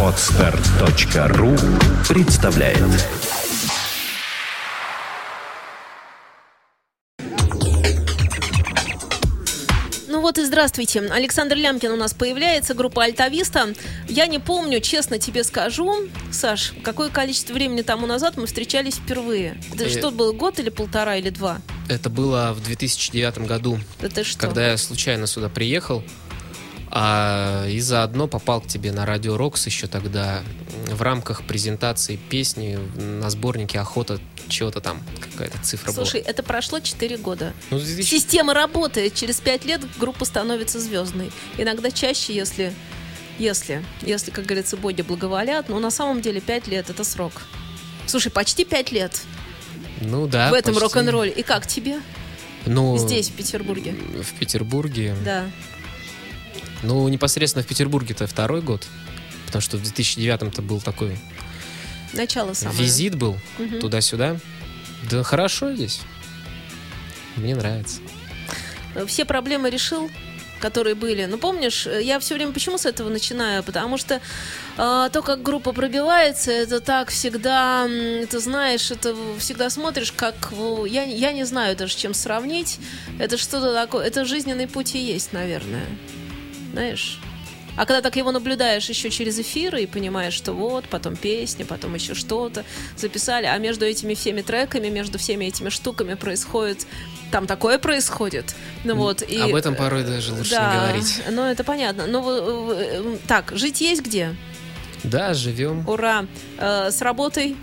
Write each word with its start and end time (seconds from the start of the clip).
Отстар.ру 0.00 1.56
представляет 2.08 2.78
Ну 10.06 10.20
вот 10.20 10.38
и 10.38 10.44
здравствуйте. 10.44 11.00
Александр 11.00 11.56
Лямкин 11.56 11.90
у 11.90 11.96
нас 11.96 12.14
появляется, 12.14 12.74
группа 12.74 13.02
Альтависта. 13.02 13.74
Я 14.08 14.28
не 14.28 14.38
помню, 14.38 14.80
честно 14.80 15.18
тебе 15.18 15.42
скажу, 15.42 15.92
Саш, 16.30 16.74
какое 16.84 17.08
количество 17.08 17.54
времени 17.54 17.82
тому 17.82 18.06
назад 18.06 18.36
мы 18.36 18.46
встречались 18.46 18.94
впервые. 18.94 19.60
Это 19.74 19.86
Э, 19.86 19.88
что 19.88 20.12
было, 20.12 20.30
год 20.30 20.60
или 20.60 20.68
полтора, 20.68 21.16
или 21.16 21.30
два? 21.30 21.60
Это 21.88 22.08
было 22.08 22.52
в 22.52 22.62
2009 22.62 23.38
году, 23.38 23.80
ты 23.98 24.22
что? 24.22 24.38
когда 24.38 24.70
я 24.70 24.76
случайно 24.76 25.26
сюда 25.26 25.48
приехал, 25.48 26.04
а, 26.96 27.66
и 27.66 27.80
заодно 27.80 28.28
попал 28.28 28.60
к 28.60 28.68
тебе 28.68 28.92
на 28.92 29.04
Радио 29.04 29.36
Рокс 29.36 29.66
еще 29.66 29.88
тогда 29.88 30.42
в 30.86 31.02
рамках 31.02 31.42
презентации 31.42 32.14
песни 32.16 32.78
на 32.96 33.28
сборнике 33.30 33.80
«Охота» 33.80 34.20
чего-то 34.48 34.80
там, 34.80 35.02
какая-то 35.20 35.58
цифра 35.64 35.90
Слушай, 35.90 36.20
это 36.20 36.44
прошло 36.44 36.78
4 36.78 37.16
года. 37.16 37.46
была. 37.70 37.80
Ну, 37.80 37.84
2000 37.84 38.08
Система 38.08 38.54
работает. 38.54 39.14
Через 39.14 39.40
5 39.40 39.64
лет 39.64 39.80
группа 39.98 40.24
становится 40.24 40.78
звездной. 40.78 41.32
Иногда 41.58 41.90
чаще, 41.90 42.32
если, 42.32 42.72
если, 43.38 43.84
если, 44.02 44.30
как 44.30 44.44
говорится, 44.46 44.76
боги 44.76 45.02
благоволят. 45.02 45.68
Но 45.68 45.80
на 45.80 45.90
самом 45.90 46.20
деле 46.20 46.40
5 46.40 46.68
лет 46.68 46.90
это 46.90 47.02
срок. 47.02 47.32
Слушай, 48.06 48.30
почти 48.30 48.64
5 48.64 48.92
лет 48.92 49.22
ну 50.00 50.26
да, 50.26 50.50
в 50.50 50.54
этом 50.54 50.74
почти. 50.74 50.84
рок-н-ролле. 50.84 51.30
И 51.30 51.42
как 51.42 51.66
тебе 51.66 52.00
Ну, 52.66 52.96
здесь, 52.98 53.30
в 53.30 53.32
Петербурге? 53.32 53.92
В 53.92 54.38
Петербурге. 54.38 55.16
Да. 55.24 55.46
Ну, 56.84 57.08
непосредственно 57.08 57.62
в 57.64 57.66
Петербурге-то 57.66 58.26
второй 58.26 58.60
год. 58.62 58.86
Потому 59.46 59.62
что 59.62 59.76
в 59.76 59.82
2009-м-то 59.82 60.62
был 60.62 60.80
такой 60.80 61.16
Начало 62.12 62.52
самое. 62.54 62.78
визит 62.78 63.14
был 63.14 63.36
Мгм. 63.58 63.80
туда-сюда. 63.80 64.36
Да 65.10 65.22
хорошо 65.22 65.74
здесь. 65.74 66.00
Мне 67.36 67.54
нравится. 67.54 68.00
все 69.08 69.24
проблемы 69.24 69.70
решил, 69.70 70.08
которые 70.60 70.94
были. 70.94 71.24
Ну, 71.24 71.36
помнишь, 71.36 71.86
э, 71.86 72.00
я 72.02 72.18
все 72.20 72.34
время 72.34 72.52
почему 72.52 72.78
с 72.78 72.86
этого 72.86 73.08
начинаю? 73.08 73.62
Потому 73.64 73.98
что 73.98 74.14
э, 74.14 75.08
то, 75.12 75.22
как 75.22 75.42
группа 75.42 75.72
пробивается, 75.72 76.52
это 76.52 76.80
так 76.80 77.10
всегда, 77.10 77.86
ты 78.30 78.38
знаешь, 78.38 78.90
это 78.90 79.16
всегда 79.38 79.68
смотришь, 79.68 80.12
как... 80.12 80.52
Я, 80.86 81.02
я 81.02 81.32
не 81.32 81.44
знаю 81.44 81.76
даже, 81.76 81.96
чем 81.96 82.14
сравнить. 82.14 82.78
Это 83.18 83.36
что-то 83.36 83.74
такое... 83.74 84.06
Это 84.06 84.24
жизненный 84.24 84.68
путь 84.68 84.94
и 84.94 84.98
есть, 84.98 85.32
наверное. 85.32 85.86
Знаешь? 86.74 87.20
А 87.76 87.86
когда 87.86 88.02
так 88.02 88.16
его 88.16 88.32
наблюдаешь 88.32 88.88
еще 88.88 89.10
через 89.10 89.38
эфиры 89.38 89.82
и 89.82 89.86
понимаешь, 89.86 90.34
что 90.34 90.52
вот, 90.52 90.84
потом 90.86 91.14
песня, 91.14 91.64
потом 91.64 91.94
еще 91.94 92.14
что-то 92.14 92.64
записали, 92.96 93.46
а 93.46 93.56
между 93.58 93.84
этими 93.84 94.14
всеми 94.14 94.42
треками, 94.42 94.88
между 94.88 95.18
всеми 95.18 95.44
этими 95.46 95.68
штуками 95.68 96.14
происходит, 96.14 96.86
там 97.30 97.46
такое 97.46 97.78
происходит. 97.78 98.56
Ну 98.82 98.96
вот, 98.96 99.22
и... 99.22 99.38
Об 99.38 99.54
этом 99.54 99.76
порой 99.76 100.02
даже 100.02 100.34
лучше 100.34 100.50
да, 100.50 100.72
не 100.72 100.80
говорить. 100.80 101.22
Ну, 101.30 101.42
это 101.42 101.62
понятно. 101.64 102.06
Ну, 102.06 102.72
э, 102.72 102.74
э, 102.76 103.16
так, 103.28 103.52
жить 103.54 103.80
есть 103.80 104.02
где? 104.02 104.34
Да, 105.04 105.34
живем. 105.34 105.88
Ура! 105.88 106.26
Э, 106.58 106.90
с 106.90 107.02
работой 107.02 107.56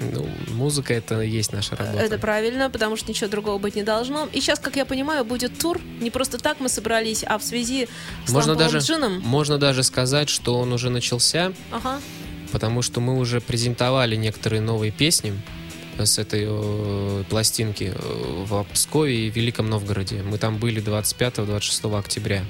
Ну, 0.00 0.28
музыка 0.54 0.92
это 0.94 1.20
и 1.22 1.28
есть 1.30 1.52
наша 1.52 1.74
работа. 1.76 1.98
это 1.98 2.18
правильно, 2.18 2.68
потому 2.70 2.96
что 2.96 3.08
ничего 3.10 3.28
другого 3.30 3.58
быть 3.58 3.76
не 3.76 3.82
должно. 3.82 4.28
И 4.32 4.40
сейчас, 4.40 4.58
как 4.58 4.76
я 4.76 4.84
понимаю, 4.84 5.24
будет 5.24 5.58
тур. 5.58 5.80
Не 6.00 6.10
просто 6.10 6.38
так 6.38 6.60
мы 6.60 6.68
собрались, 6.68 7.24
а 7.26 7.38
в 7.38 7.42
связи 7.42 7.88
с 8.26 8.30
Можно 8.30 8.54
даже, 8.56 8.78
джином. 8.78 9.20
можно 9.20 9.58
даже 9.58 9.82
сказать, 9.82 10.28
что 10.28 10.58
он 10.58 10.72
уже 10.72 10.90
начался, 10.90 11.52
Ага. 11.70 12.00
потому 12.52 12.82
что 12.82 13.00
мы 13.00 13.18
уже 13.18 13.40
презентовали 13.40 14.16
некоторые 14.16 14.60
новые 14.60 14.92
песни 14.92 15.32
с 15.98 16.18
этой 16.18 16.44
э, 16.46 17.24
пластинки 17.30 17.90
э, 17.94 18.44
в 18.44 18.64
Пскове 18.74 19.28
и 19.28 19.30
Великом 19.30 19.70
Новгороде. 19.70 20.22
Мы 20.22 20.36
там 20.36 20.58
были 20.58 20.82
25-26 20.82 21.98
октября. 21.98 22.44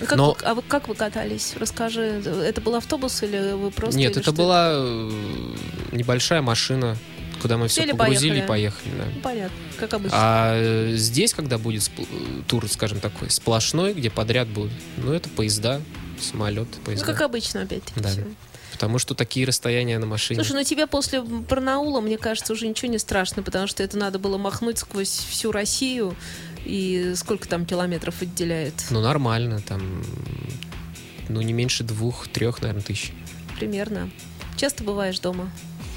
Как 0.00 0.16
Но- 0.16 0.32
вы- 0.32 0.36
а 0.44 0.54
вы 0.54 0.62
как 0.62 0.88
вы 0.88 0.94
катались? 0.94 1.54
Расскажи. 1.58 2.22
Это 2.24 2.60
был 2.60 2.74
автобус 2.74 3.22
или 3.22 3.52
вы 3.52 3.70
просто... 3.70 3.98
Нет, 3.98 4.16
это 4.16 4.32
была 4.32 4.70
э, 4.72 5.10
небольшая 5.92 6.42
машина, 6.42 6.96
куда 7.40 7.56
мы 7.56 7.68
все 7.68 7.82
Сели, 7.82 7.92
погрузили 7.92 8.38
и 8.38 8.42
поехали. 8.42 8.90
поехали. 8.90 8.98
да. 8.98 9.14
Ну, 9.14 9.20
Понятно, 9.20 9.56
как 9.78 9.94
обычно. 9.94 10.16
А 10.18 10.52
э, 10.56 10.92
здесь, 10.96 11.32
когда 11.32 11.58
будет 11.58 11.88
э, 11.96 12.02
тур, 12.48 12.68
скажем 12.68 13.00
такой, 13.00 13.30
сплошной, 13.30 13.94
где 13.94 14.10
подряд 14.10 14.48
будут, 14.48 14.72
ну, 14.96 15.12
это 15.12 15.28
поезда, 15.28 15.80
самолеты, 16.20 16.78
ну, 16.78 16.84
поезда. 16.86 17.06
как 17.06 17.20
обычно, 17.20 17.62
опять-таки. 17.62 18.00
Да. 18.00 18.10
Потому 18.72 18.98
что 18.98 19.14
такие 19.14 19.46
расстояния 19.46 19.98
на 19.98 20.06
машине. 20.06 20.42
Слушай, 20.42 20.56
ну 20.56 20.64
тебе 20.64 20.88
после 20.88 21.20
Барнаула, 21.22 22.00
мне 22.00 22.18
кажется, 22.18 22.52
уже 22.52 22.66
ничего 22.66 22.90
не 22.90 22.98
страшно, 22.98 23.44
потому 23.44 23.68
что 23.68 23.84
это 23.84 23.96
надо 23.96 24.18
было 24.18 24.36
махнуть 24.36 24.78
сквозь 24.78 25.08
всю 25.30 25.52
Россию. 25.52 26.16
И 26.64 27.12
сколько 27.16 27.46
там 27.48 27.66
километров 27.66 28.22
отделяет? 28.22 28.74
Ну, 28.90 29.00
нормально, 29.00 29.60
там, 29.60 30.02
ну, 31.28 31.40
не 31.42 31.52
меньше 31.52 31.84
двух-трех, 31.84 32.60
наверное, 32.62 32.82
тысяч. 32.82 33.12
Примерно. 33.58 34.10
Часто 34.56 34.82
бываешь 34.84 35.18
дома? 35.20 35.50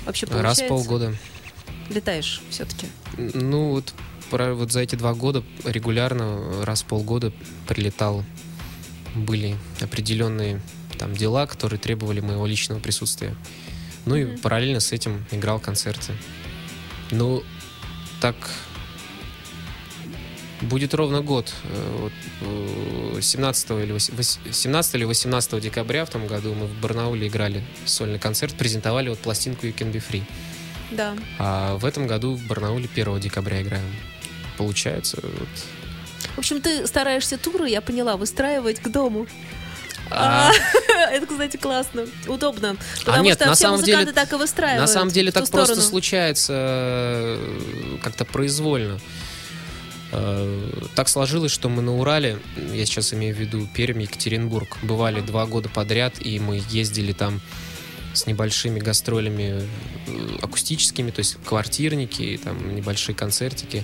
Вообще 0.06 0.26
Раз 0.26 0.34
получается? 0.36 0.66
в 0.66 0.68
полгода. 0.68 1.16
Летаешь 1.90 2.42
все-таки. 2.50 2.88
Ну, 3.18 3.72
вот, 3.72 3.94
про- 4.30 4.54
вот 4.54 4.72
за 4.72 4.82
эти 4.82 4.96
два 4.96 5.14
года 5.14 5.44
регулярно, 5.64 6.66
раз 6.66 6.82
в 6.84 6.86
полгода 6.86 7.32
прилетал. 7.68 8.24
Были 9.16 9.56
определенные 9.82 10.62
там 11.00 11.16
дела, 11.16 11.46
которые 11.48 11.80
требовали 11.80 12.20
моего 12.20 12.46
личного 12.46 12.80
присутствия. 12.80 13.36
Ну 14.06 14.16
и 14.16 14.26
Мгм. 14.26 14.40
параллельно 14.40 14.80
с 14.80 14.92
этим 14.92 15.26
играл 15.32 15.60
концерты. 15.60 16.14
Ну, 17.12 17.44
так 18.22 18.36
будет 20.62 20.94
ровно 20.94 21.22
год. 21.22 21.54
Э, 21.64 21.98
вот, 22.00 22.14
э, 22.42 23.22
17 23.22 23.72
или, 23.84 23.94
вось- 23.94 24.12
вось- 24.16 24.40
17 24.52 24.96
или 24.96 25.06
18 25.06 25.60
декабря 25.60 26.06
в 26.06 26.10
том 26.10 26.28
году 26.28 26.54
мы 26.54 26.66
в 26.66 26.74
Барнауле 26.82 27.28
играли 27.28 27.62
сольный 27.86 28.20
концерт, 28.20 28.54
презентовали 28.56 29.10
вот 29.10 29.20
пластинку 29.20 29.66
You 29.68 29.74
Can 29.76 29.92
Be 29.92 30.02
Free. 30.08 30.24
Да. 30.92 31.16
А 31.38 31.76
в 31.78 31.86
этом 31.86 32.08
году 32.08 32.36
в 32.36 32.48
Барнауле 32.48 32.88
1 32.94 33.20
декабря 33.20 33.62
играем. 33.62 33.86
Получается, 34.58 35.20
вот. 35.22 35.50
В 36.36 36.40
общем, 36.40 36.62
ты 36.62 36.88
стараешься 36.88 37.38
туры, 37.38 37.70
я 37.70 37.82
поняла, 37.82 38.16
выстраивать 38.18 38.80
к 38.80 38.88
дому. 38.90 39.28
А, 40.10 40.52
Это, 41.12 41.26
кстати, 41.28 41.58
классно. 41.58 42.08
Удобно. 42.28 42.78
Потому 43.00 43.24
нет, 43.26 43.36
что 43.38 43.48
на 43.48 43.56
все 43.56 43.64
самом 43.64 43.84
деле- 43.84 44.12
так 44.14 44.32
и 44.32 44.36
выстраивают. 44.36 44.82
на 44.82 44.88
самом 44.88 45.12
деле 45.12 45.32
так 45.32 45.50
просто 45.50 45.82
случается 45.82 46.54
э, 46.56 47.98
как-то 48.04 48.24
произвольно. 48.26 49.00
Э, 50.12 50.72
Так 50.96 51.10
сложилось, 51.10 51.52
что 51.52 51.70
мы 51.70 51.82
на 51.82 51.96
Урале, 51.96 52.40
я 52.74 52.86
сейчас 52.86 53.14
имею 53.14 53.36
в 53.36 53.40
виду 53.40 53.68
Пермь, 53.74 54.02
Екатеринбург, 54.02 54.78
бывали 54.82 55.22
два 55.22 55.46
года 55.46 55.70
подряд, 55.70 56.16
и 56.20 56.40
мы 56.40 56.62
ездили 56.70 57.14
там 57.14 57.42
с 58.14 58.26
небольшими 58.26 58.80
гастролями 58.80 59.64
э, 60.08 60.38
акустическими, 60.42 61.12
то 61.12 61.20
есть 61.20 61.38
квартирники, 61.46 62.40
там 62.44 62.76
небольшие 62.76 63.16
концертики. 63.16 63.84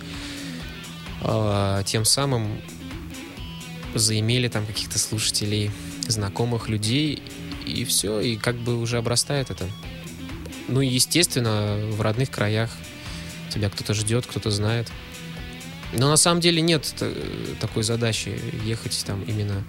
А, 1.21 1.83
Тем 1.83 2.05
самым 2.05 2.59
заимели 3.93 4.47
там 4.47 4.65
каких-то 4.65 4.97
слушателей, 4.97 5.71
знакомых 6.07 6.67
людей, 6.67 7.21
и 7.65 7.85
все, 7.85 8.19
и 8.19 8.35
как 8.35 8.55
бы 8.57 8.79
уже 8.79 8.97
обрастает 8.97 9.51
это. 9.51 9.67
Ну 10.67 10.81
и, 10.81 10.87
естественно, 10.87 11.77
в 11.91 12.01
родных 12.01 12.31
краях 12.31 12.71
тебя 13.53 13.69
кто-то 13.69 13.93
ждет, 13.93 14.25
кто-то 14.25 14.51
знает. 14.51 14.91
Но 15.95 16.09
на 16.09 16.17
самом 16.17 16.41
деле 16.41 16.61
нет 16.61 16.93
такой 17.59 17.83
задачи 17.83 18.39
ехать 18.63 19.03
там 19.05 19.21
именно 19.23 19.63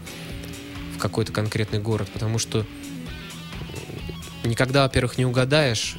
в 0.94 0.98
какой-то 0.98 1.32
конкретный 1.32 1.78
город, 1.78 2.08
потому 2.12 2.38
что 2.38 2.66
никогда, 4.42 4.84
во-первых, 4.84 5.18
не 5.18 5.26
угадаешь, 5.26 5.96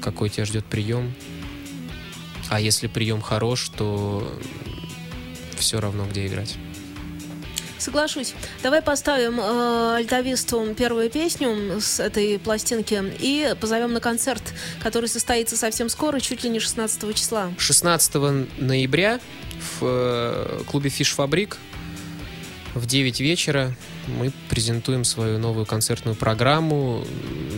какой 0.00 0.30
тебя 0.30 0.44
ждет 0.44 0.64
прием. 0.64 1.12
А 2.48 2.60
если 2.60 2.86
прием 2.86 3.20
хорош, 3.20 3.68
то 3.68 4.40
все 5.58 5.80
равно, 5.80 6.06
где 6.06 6.26
играть. 6.26 6.56
Соглашусь. 7.78 8.34
Давай 8.62 8.82
поставим 8.82 9.40
э, 9.40 9.96
альтависту 9.96 10.74
первую 10.76 11.10
песню 11.10 11.80
с 11.80 12.00
этой 12.00 12.38
пластинки 12.38 13.02
и 13.20 13.54
позовем 13.60 13.92
на 13.92 14.00
концерт, 14.00 14.42
который 14.82 15.08
состоится 15.08 15.56
совсем 15.56 15.88
скоро, 15.88 16.20
чуть 16.20 16.44
ли 16.44 16.50
не 16.50 16.60
16 16.60 17.14
числа. 17.14 17.50
16 17.58 18.14
ноября 18.58 19.20
в 19.80 19.82
э, 19.82 20.62
клубе 20.66 20.90
Фиш 20.90 21.14
Фабрик 21.14 21.58
в 22.74 22.86
9 22.86 23.20
вечера 23.20 23.74
мы 24.06 24.32
презентуем 24.48 25.04
свою 25.04 25.38
новую 25.38 25.66
концертную 25.66 26.16
программу. 26.16 27.04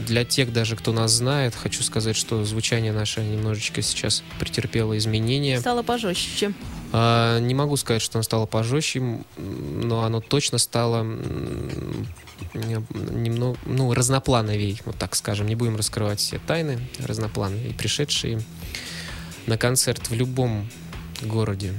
Для 0.06 0.24
тех 0.24 0.52
даже, 0.52 0.76
кто 0.76 0.92
нас 0.92 1.12
знает, 1.12 1.54
хочу 1.54 1.82
сказать, 1.82 2.16
что 2.16 2.44
звучание 2.44 2.92
наше 2.92 3.20
немножечко 3.20 3.82
сейчас 3.82 4.22
претерпело 4.38 4.96
изменения. 4.96 5.60
Стало 5.60 5.82
пожестче. 5.82 6.52
А, 6.92 7.38
не 7.38 7.54
могу 7.54 7.76
сказать, 7.76 8.02
что 8.02 8.18
оно 8.18 8.22
стало 8.22 8.46
пожестче, 8.46 9.00
но 9.36 10.04
оно 10.04 10.20
точно 10.20 10.58
стало 10.58 11.02
немного, 12.54 13.58
ну, 13.64 13.94
разноплановей, 13.94 14.80
вот 14.84 14.96
так 14.96 15.14
скажем. 15.14 15.46
Не 15.46 15.54
будем 15.54 15.76
раскрывать 15.76 16.20
все 16.20 16.38
тайны 16.38 16.80
разноплановые. 16.98 17.70
И 17.70 17.72
пришедшие 17.72 18.40
на 19.46 19.56
концерт 19.56 20.08
в 20.08 20.14
любом 20.14 20.68
городе 21.22 21.74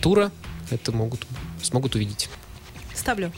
тура 0.00 0.30
это 0.70 0.92
могут, 0.92 1.26
смогут 1.62 1.94
увидеть. 1.94 2.28
Ставлю. 2.94 3.32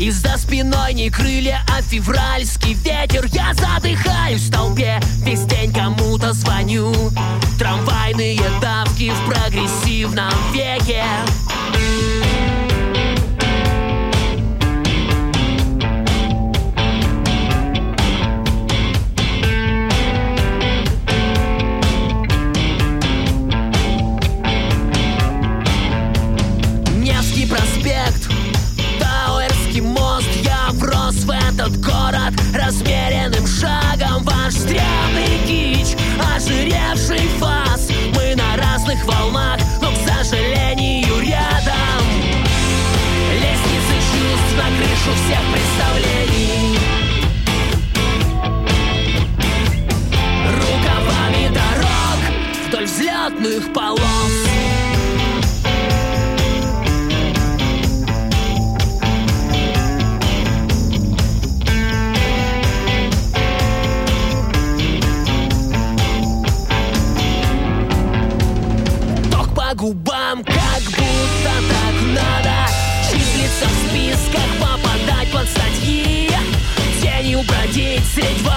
И 0.00 0.10
за 0.10 0.38
спиной 0.38 0.94
не 0.94 1.10
крылья, 1.10 1.62
а 1.68 1.82
февральский 1.82 2.72
ветер. 2.72 3.26
Я 3.26 3.52
задыхаюсь 3.52 4.48
в 4.48 4.50
толпе, 4.50 4.98
весь 5.26 5.44
день 5.44 5.74
кому-то 5.74 6.32
звоню. 6.32 6.90
Трамвайные 7.58 8.40
давки 8.62 9.10
в 9.10 9.26
прогрессивном 9.26 10.32
веке 10.54 11.04
Stage 78.20 78.49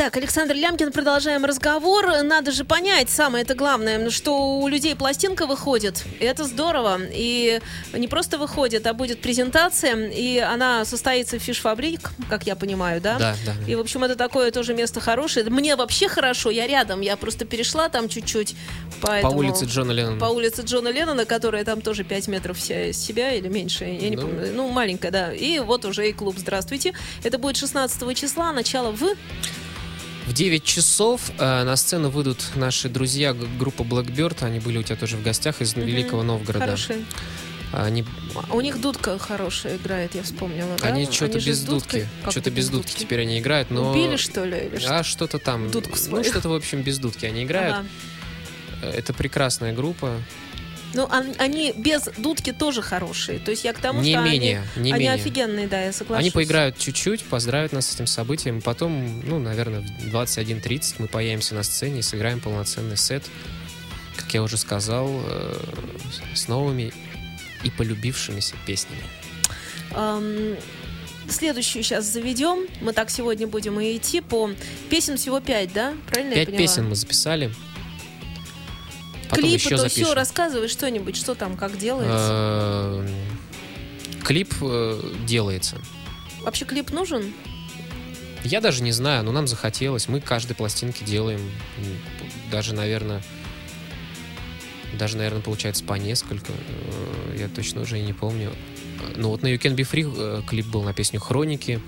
Итак, 0.00 0.16
Александр 0.16 0.54
Лямкин, 0.54 0.92
продолжаем 0.92 1.44
разговор. 1.44 2.22
Надо 2.22 2.52
же 2.52 2.64
понять, 2.64 3.10
самое 3.10 3.42
это 3.42 3.56
главное, 3.56 4.10
что 4.10 4.60
у 4.60 4.68
людей 4.68 4.94
пластинка 4.94 5.44
выходит. 5.44 6.04
И 6.20 6.24
это 6.24 6.44
здорово. 6.44 7.00
И 7.12 7.60
не 7.92 8.06
просто 8.06 8.38
выходит, 8.38 8.86
а 8.86 8.94
будет 8.94 9.20
презентация. 9.20 9.96
И 10.10 10.38
она 10.38 10.84
состоится 10.84 11.40
в 11.40 11.42
фиш-фабрик, 11.42 12.12
как 12.30 12.46
я 12.46 12.54
понимаю, 12.54 13.00
да? 13.00 13.18
Да, 13.18 13.34
да. 13.44 13.54
И, 13.66 13.74
в 13.74 13.80
общем, 13.80 14.04
это 14.04 14.14
такое 14.14 14.52
тоже 14.52 14.72
место 14.72 15.00
хорошее. 15.00 15.50
Мне 15.50 15.74
вообще 15.74 16.06
хорошо, 16.06 16.50
я 16.52 16.68
рядом. 16.68 17.00
Я 17.00 17.16
просто 17.16 17.44
перешла 17.44 17.88
там 17.88 18.08
чуть-чуть. 18.08 18.54
По 19.00 19.08
Поэтому... 19.08 19.36
улице 19.38 19.64
Джона 19.64 19.90
Леннона. 19.90 20.20
По 20.20 20.26
улице 20.26 20.62
Джона 20.62 20.92
Леннона, 20.92 21.24
которая 21.24 21.64
там 21.64 21.80
тоже 21.80 22.04
5 22.04 22.28
метров 22.28 22.56
вся 22.56 22.84
из 22.90 22.98
себя 23.04 23.32
или 23.32 23.48
меньше, 23.48 23.84
я 23.84 24.10
не 24.10 24.14
Ну. 24.14 24.22
помню. 24.22 24.52
Ну, 24.54 24.68
маленькая, 24.68 25.10
да. 25.10 25.32
И 25.32 25.58
вот 25.58 25.84
уже 25.84 26.08
и 26.08 26.12
клуб 26.12 26.36
«Здравствуйте». 26.38 26.92
Это 27.24 27.36
будет 27.38 27.56
16 27.56 28.16
числа, 28.16 28.52
начало 28.52 28.92
в... 28.92 29.02
В 30.28 30.34
9 30.34 30.62
часов 30.62 31.30
э, 31.38 31.64
на 31.64 31.74
сцену 31.76 32.10
выйдут 32.10 32.50
наши 32.54 32.90
друзья, 32.90 33.34
группа 33.58 33.80
Blackbird. 33.80 34.44
Они 34.44 34.60
были 34.60 34.76
у 34.76 34.82
тебя 34.82 34.96
тоже 34.96 35.16
в 35.16 35.22
гостях 35.22 35.62
из 35.62 35.74
Великого 35.74 36.22
Новгорода. 36.22 36.66
Хорошие. 36.66 37.06
Они, 37.72 38.04
А 38.34 38.54
У 38.54 38.60
них 38.60 38.78
дудка 38.78 39.18
хорошая 39.18 39.76
играет, 39.78 40.14
я 40.14 40.22
вспомнила. 40.22 40.76
да? 40.78 40.88
они 40.88 41.06
что-то 41.06 41.40
же 41.40 41.48
без 41.48 41.62
дудки. 41.62 42.06
Что-то 42.28 42.50
без 42.50 42.68
дудки 42.68 42.94
теперь 42.94 43.22
они 43.22 43.38
играют, 43.38 43.70
но... 43.70 43.90
Убили, 43.90 44.16
что 44.16 44.44
ли? 44.44 44.58
Или 44.58 44.78
что? 44.78 44.98
А 44.98 45.02
что-то 45.02 45.38
там. 45.38 45.70
Дудку 45.70 45.92
ну, 45.92 45.96
свою. 45.96 46.24
что-то, 46.24 46.50
в 46.50 46.54
общем, 46.54 46.82
без 46.82 46.98
дудки 46.98 47.24
они 47.24 47.44
играют. 47.44 47.76
Ага. 47.76 47.86
Э, 48.82 48.90
Это 48.90 49.14
прекрасная 49.14 49.72
группа. 49.72 50.20
Ну, 50.94 51.04
он- 51.04 51.34
они 51.38 51.72
без 51.76 52.08
дудки 52.16 52.52
тоже 52.52 52.80
хорошие. 52.82 53.38
То 53.38 53.50
есть 53.50 53.64
я 53.64 53.72
к 53.74 53.78
тому, 53.78 54.00
Не 54.00 54.14
что 54.14 54.22
менее, 54.22 54.62
они, 54.74 54.84
не 54.84 54.92
они 54.92 55.04
менее. 55.04 55.12
офигенные, 55.12 55.68
да, 55.68 55.82
я 55.82 55.92
соглашусь. 55.92 56.20
Они 56.22 56.30
поиграют 56.30 56.78
чуть-чуть, 56.78 57.24
поздравят 57.24 57.72
нас 57.72 57.86
с 57.88 57.94
этим 57.94 58.06
событием. 58.06 58.62
Потом, 58.62 59.20
ну, 59.26 59.38
наверное, 59.38 59.80
в 59.80 60.08
21.30 60.10 60.96
мы 60.98 61.06
появимся 61.08 61.54
на 61.54 61.62
сцене 61.62 61.98
и 62.00 62.02
сыграем 62.02 62.40
полноценный 62.40 62.96
сет. 62.96 63.22
Как 64.16 64.32
я 64.34 64.42
уже 64.42 64.56
сказал, 64.56 65.08
э, 65.10 65.56
с 66.34 66.48
новыми 66.48 66.92
и 67.64 67.70
полюбившимися 67.70 68.54
песнями. 68.66 69.02
Ам, 69.92 70.56
следующую 71.28 71.82
сейчас 71.82 72.04
заведем. 72.06 72.66
Мы 72.80 72.92
так 72.92 73.10
сегодня 73.10 73.46
будем 73.46 73.78
и 73.80 73.96
идти 73.96 74.20
по... 74.20 74.50
Песен 74.90 75.16
всего 75.18 75.40
пять, 75.40 75.72
да? 75.72 75.94
Правильно 76.08 76.30
я 76.30 76.36
Пять 76.36 76.46
поняла? 76.46 76.62
песен 76.62 76.88
мы 76.88 76.94
записали. 76.94 77.52
Потом 79.28 79.44
Клипы, 79.44 79.64
еще 79.64 79.76
то 79.76 79.88
все, 79.88 80.14
рассказывай 80.14 80.68
что-нибудь, 80.68 81.16
что 81.16 81.34
там, 81.34 81.56
как 81.56 81.76
делается. 81.76 82.28
Э, 82.30 83.08
Клип 84.24 84.54
э, 84.60 85.00
делается. 85.26 85.80
Вообще 86.42 86.64
клип 86.64 86.90
нужен? 86.92 87.32
Я 88.44 88.60
даже 88.60 88.82
не 88.82 88.92
знаю, 88.92 89.24
но 89.24 89.32
нам 89.32 89.46
захотелось. 89.46 90.08
Мы 90.08 90.20
каждой 90.20 90.54
пластинки 90.54 91.02
делаем. 91.04 91.40
Даже, 92.50 92.74
наверное, 92.74 93.22
даже, 94.98 95.16
наверное, 95.16 95.42
получается 95.42 95.84
по 95.84 95.94
несколько. 95.94 96.52
Э, 96.52 97.36
Я 97.38 97.48
точно 97.48 97.82
уже 97.82 97.98
и 97.98 98.02
не 98.02 98.12
помню. 98.12 98.50
Э, 98.50 99.12
Ну 99.16 99.28
вот 99.30 99.42
на 99.42 99.48
You 99.48 99.58
Can 99.58 99.74
Be 99.74 99.88
Free 99.88 100.46
клип 100.46 100.66
был 100.66 100.82
на 100.82 100.92
песню 100.94 101.20
«Хроники». 101.20 101.80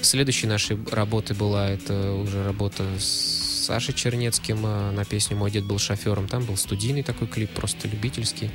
Следующей 0.00 0.48
нашей 0.48 0.76
работой 0.90 1.36
была 1.36 1.68
это 1.70 2.12
уже 2.12 2.44
работа 2.44 2.84
с 2.98 3.41
Сашей 3.62 3.94
Чернецким 3.94 4.66
э, 4.66 4.90
на 4.90 5.04
песню 5.04 5.36
«Мой 5.36 5.50
дед 5.50 5.64
был 5.64 5.78
шофером». 5.78 6.26
Там 6.26 6.44
был 6.44 6.56
студийный 6.56 7.04
такой 7.04 7.28
клип, 7.28 7.50
просто 7.50 7.86
любительский. 7.86 8.50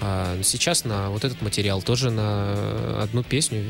А 0.00 0.38
сейчас 0.42 0.84
на 0.84 1.10
вот 1.10 1.24
этот 1.24 1.42
материал 1.42 1.82
тоже 1.82 2.10
на 2.10 3.02
одну 3.02 3.22
песню 3.22 3.64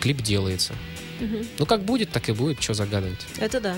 клип 0.00 0.22
делается. 0.22 0.74
Мгм. 1.20 1.46
Ну, 1.58 1.66
как 1.66 1.84
будет, 1.84 2.10
так 2.10 2.28
и 2.28 2.32
будет, 2.32 2.62
что 2.62 2.74
загадывать. 2.74 3.26
Это 3.38 3.60
да. 3.60 3.76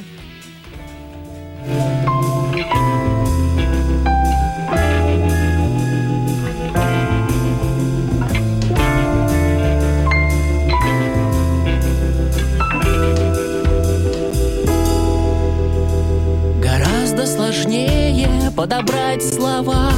Подобрать 18.56 19.22
слова, 19.22 19.92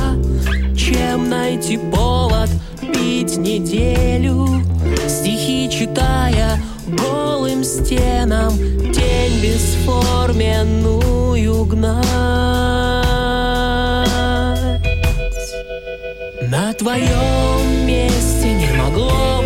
чем 0.76 1.30
найти 1.30 1.78
повод 1.78 2.50
пить 2.92 3.36
неделю. 3.36 4.48
Стихи 5.06 5.70
читая 5.70 6.60
голым 6.88 7.62
стенам, 7.62 8.52
тень 8.92 9.40
бесформенную 9.40 11.64
гнать. 11.66 12.08
На 16.50 16.72
твоем 16.72 17.86
месте 17.86 18.54
не 18.54 18.72
могло 18.76 19.37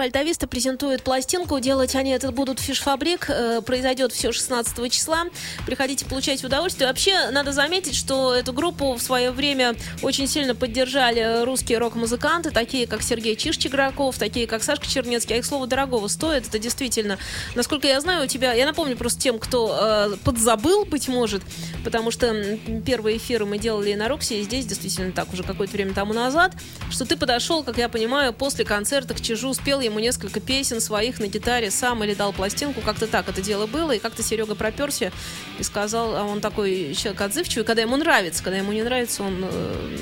группа 0.00 0.04
Альтависта 0.04 0.46
презентует 0.46 1.02
пластинку. 1.02 1.60
Делать 1.60 1.94
они 1.94 2.12
это 2.12 2.32
будут 2.32 2.58
в 2.58 2.62
Фишфабрик. 2.62 3.28
Э, 3.28 3.60
произойдет 3.60 4.12
все 4.12 4.32
16 4.32 4.90
числа. 4.90 5.24
Приходите 5.66 6.06
получать 6.06 6.42
удовольствие. 6.42 6.88
Вообще, 6.88 7.30
надо 7.30 7.52
заметить, 7.52 7.94
что 7.94 8.34
эту 8.34 8.52
группу 8.52 8.94
в 8.94 9.02
свое 9.02 9.30
время 9.30 9.74
очень 10.02 10.26
сильно 10.26 10.54
поддержали 10.54 11.44
русские 11.44 11.78
рок-музыканты, 11.78 12.50
такие 12.50 12.86
как 12.86 13.02
Сергей 13.02 13.34
Чиш-Чиграков, 13.36 14.18
такие 14.18 14.46
как 14.46 14.62
Сашка 14.62 14.88
Чернецкий. 14.88 15.34
А 15.34 15.38
их 15.38 15.44
слово 15.44 15.66
дорогого 15.66 16.08
стоит. 16.08 16.46
Это 16.48 16.58
действительно, 16.58 17.18
насколько 17.54 17.86
я 17.86 18.00
знаю, 18.00 18.24
у 18.24 18.26
тебя... 18.26 18.54
Я 18.54 18.64
напомню 18.64 18.96
просто 18.96 19.20
тем, 19.20 19.38
кто 19.38 19.76
э, 19.78 20.16
подзабыл, 20.24 20.86
быть 20.86 21.08
может, 21.08 21.42
потому 21.84 22.10
что 22.10 22.58
первые 22.86 23.18
эфиры 23.18 23.44
мы 23.44 23.58
делали 23.58 23.92
на 23.94 24.08
Роксе, 24.08 24.40
и 24.40 24.44
здесь 24.44 24.64
действительно 24.64 25.12
так 25.12 25.32
уже 25.32 25.42
какое-то 25.42 25.74
время 25.74 25.92
тому 25.92 26.14
назад, 26.14 26.54
что 26.90 27.04
ты 27.04 27.16
подошел, 27.16 27.62
как 27.62 27.76
я 27.76 27.88
понимаю, 27.88 28.32
после 28.32 28.64
концерта 28.64 29.14
к 29.14 29.20
Чижу, 29.20 29.52
спел 29.52 29.80
ему 29.80 29.89
несколько 29.98 30.40
песен 30.40 30.80
своих 30.80 31.18
на 31.18 31.26
гитаре 31.26 31.70
сам 31.70 32.04
или 32.04 32.14
дал 32.14 32.32
пластинку, 32.32 32.80
как-то 32.80 33.06
так 33.06 33.28
это 33.28 33.42
дело 33.42 33.66
было, 33.66 33.92
и 33.92 33.98
как-то 33.98 34.22
Серега 34.22 34.54
проперся 34.54 35.10
и 35.58 35.62
сказал, 35.62 36.16
а 36.16 36.24
он 36.24 36.40
такой 36.40 36.94
человек 36.94 37.20
отзывчивый, 37.20 37.64
когда 37.64 37.82
ему 37.82 37.96
нравится, 37.96 38.42
когда 38.42 38.58
ему 38.58 38.72
не 38.72 38.82
нравится, 38.82 39.22
он 39.22 39.38
э, 39.42 39.96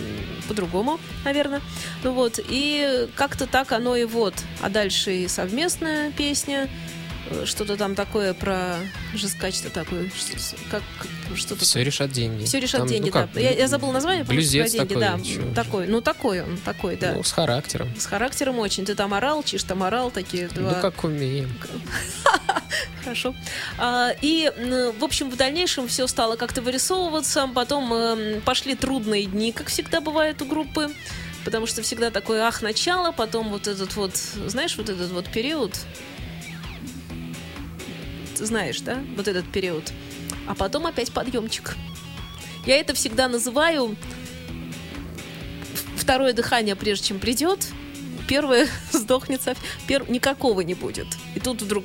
по-другому, 0.49 0.99
наверное. 1.25 1.61
Ну 2.03 2.13
вот, 2.13 2.41
и 2.49 3.09
как-то 3.15 3.47
так 3.47 3.73
оно 3.73 3.95
и 3.97 4.05
вот. 4.05 4.35
А 4.61 4.69
дальше 4.69 5.15
и 5.15 5.29
совместная 5.29 6.11
песня, 6.13 6.69
что-то 7.45 7.77
там 7.77 7.95
такое 7.95 8.35
про 8.35 8.77
жесткачество 9.15 9.71
такое, 9.71 10.11
как 10.71 10.83
что-то. 11.35 11.65
Все 11.65 11.83
решат 11.85 12.11
деньги. 12.11 12.45
Все 12.45 12.61
решат 12.61 12.81
там, 12.81 12.89
деньги, 12.89 13.07
ну, 13.07 13.13
как, 13.13 13.33
да. 13.33 13.41
Я, 13.41 13.51
я 13.51 13.69
забыл 13.69 13.93
название, 13.93 14.25
про 14.25 14.35
деньги, 14.35 14.77
такой, 14.77 14.97
да. 14.97 15.21
Чего? 15.21 15.55
Такой, 15.55 15.87
ну 15.87 16.01
такой 16.01 16.43
он, 16.43 16.59
такой, 16.59 16.97
да. 16.97 17.13
Ну, 17.13 17.23
с 17.23 17.33
характером. 17.33 17.89
С 17.99 18.07
характером 18.07 18.59
очень. 18.59 18.85
Ты 18.85 18.95
там 18.95 19.15
орал, 19.15 19.43
чиш 19.43 19.63
там 19.65 19.83
орал, 19.83 20.11
такие 20.11 20.49
два. 20.49 20.73
Ну, 20.73 20.81
как 20.81 21.05
умеем. 21.05 21.53
Хорошо. 23.05 23.35
А, 23.79 24.11
и, 24.21 24.53
в 24.99 25.05
общем, 25.05 25.31
в 25.31 25.37
дальнейшем 25.37 25.89
все 25.89 26.07
стало 26.07 26.37
как-то 26.37 26.63
вырисовываться. 26.63 27.49
Потом 27.55 27.93
э, 27.93 28.41
пошли 28.41 28.75
трудные 28.75 29.25
дни, 29.25 29.53
как 29.53 29.69
всегда 29.69 30.01
бывает 30.01 30.43
у 30.43 30.45
группы. 30.45 30.91
Потому 31.45 31.67
что 31.67 31.83
всегда 31.83 32.11
такое 32.11 32.43
ах, 32.43 32.63
начало, 32.63 33.13
потом 33.13 33.49
вот 33.49 33.69
этот 33.69 33.97
вот, 33.97 34.17
знаешь, 34.17 34.77
вот 34.77 34.91
этот 34.91 35.11
вот 35.13 35.31
период, 35.31 35.79
знаешь, 38.47 38.81
да, 38.81 39.03
вот 39.17 39.29
этот 39.29 39.51
период. 39.51 39.93
А 40.47 40.55
потом 40.55 40.87
опять 40.87 41.13
подъемчик. 41.13 41.77
Я 42.67 42.77
это 42.77 42.95
всегда 42.95 43.29
называю 43.29 43.97
второе 45.97 46.33
дыхание, 46.33 46.77
прежде 46.77 47.09
чем 47.09 47.19
придет, 47.19 47.67
первое 48.29 48.69
сдохнется, 48.93 49.55
пер... 49.87 50.09
никакого 50.11 50.61
не 50.61 50.75
будет. 50.75 51.07
И 51.35 51.41
тут 51.41 51.63
вдруг 51.63 51.85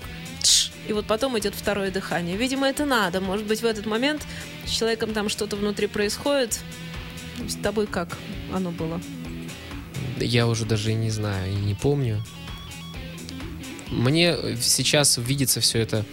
и 0.87 0.91
вот 0.91 1.05
потом 1.05 1.37
идет 1.39 1.55
второе 1.55 1.91
дыхание. 1.91 2.35
Видимо, 2.35 2.67
это 2.67 2.85
надо. 2.85 3.21
Может 3.21 3.45
быть, 3.45 3.61
в 3.61 3.65
этот 3.65 3.85
момент 3.85 4.25
с 4.65 4.69
человеком 4.69 5.13
там 5.13 5.29
что-то 5.29 5.55
внутри 5.55 5.87
происходит. 5.87 6.59
С 7.47 7.55
тобой 7.55 7.87
как 7.87 8.17
оно 8.53 8.71
было? 8.71 9.01
Я 10.19 10.47
уже 10.47 10.65
даже 10.65 10.91
и 10.91 10.95
не 10.95 11.09
знаю, 11.09 11.51
и 11.51 11.55
не 11.55 11.73
помню. 11.73 12.21
Мне 13.89 14.35
сейчас 14.61 15.17
видится 15.17 15.61
все 15.61 15.79
это 15.79 16.05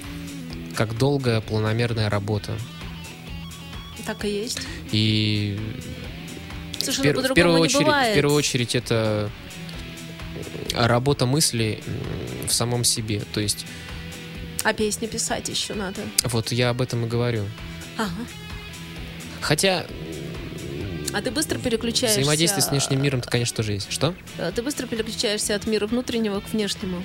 как 0.75 0.97
долгая 0.97 1.41
планомерная 1.41 2.09
работа. 2.09 2.57
Так 4.07 4.25
и 4.25 4.29
есть. 4.29 4.61
И 4.93 5.59
Слушай, 6.83 7.07
пер- 7.07 7.21
ну, 7.21 7.29
в, 7.29 7.35
первую 7.35 7.61
очередь, 7.61 7.87
в 7.87 8.15
первую 8.15 8.37
очередь 8.37 8.75
это 8.75 9.31
работа 10.75 11.27
мысли 11.27 11.83
в 12.47 12.53
самом 12.53 12.85
себе. 12.85 13.23
То 13.33 13.41
есть. 13.41 13.67
А 14.63 14.73
песни 14.73 15.07
писать 15.07 15.49
еще 15.49 15.75
надо. 15.75 16.03
Вот 16.25 16.53
я 16.53 16.71
об 16.71 16.81
этом 16.81 17.05
и 17.07 17.09
говорю. 17.09 17.45
Ага. 17.97 18.27
Хотя. 19.41 19.87
А 21.13 21.21
ты 21.23 21.33
быстро 21.33 21.59
переключаешься... 21.59 22.21
Взаимодействие 22.21 22.63
с 22.63 22.69
внешним 22.71 23.03
миром-то, 23.03 23.29
конечно, 23.29 23.57
тоже 23.57 23.73
есть. 23.73 23.91
Что? 23.91 24.15
А 24.39 24.53
ты 24.53 24.63
быстро 24.63 24.87
переключаешься 24.87 25.57
от 25.57 25.67
мира 25.67 25.89
внутреннего 25.89 26.39
к 26.39 26.53
внешнему 26.53 27.03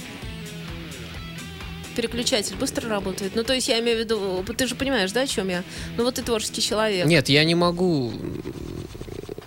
переключатель 1.95 2.55
быстро 2.55 2.89
работает? 2.89 3.33
Ну, 3.35 3.43
то 3.43 3.53
есть 3.53 3.67
я 3.67 3.79
имею 3.79 3.97
в 3.97 3.99
виду, 4.01 4.43
ты 4.55 4.67
же 4.67 4.75
понимаешь, 4.75 5.11
да, 5.11 5.21
о 5.21 5.27
чем 5.27 5.49
я? 5.49 5.63
Ну, 5.97 6.03
вот 6.03 6.15
ты 6.15 6.21
творческий 6.21 6.61
человек. 6.61 7.05
Нет, 7.05 7.29
я 7.29 7.43
не 7.43 7.55
могу... 7.55 8.13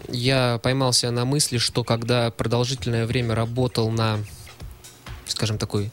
Я 0.08 0.58
поймался 0.62 1.10
на 1.10 1.24
мысли, 1.24 1.58
что 1.58 1.84
когда 1.84 2.30
продолжительное 2.30 3.06
время 3.06 3.34
работал 3.34 3.90
на, 3.90 4.18
скажем, 5.26 5.58
такой 5.58 5.90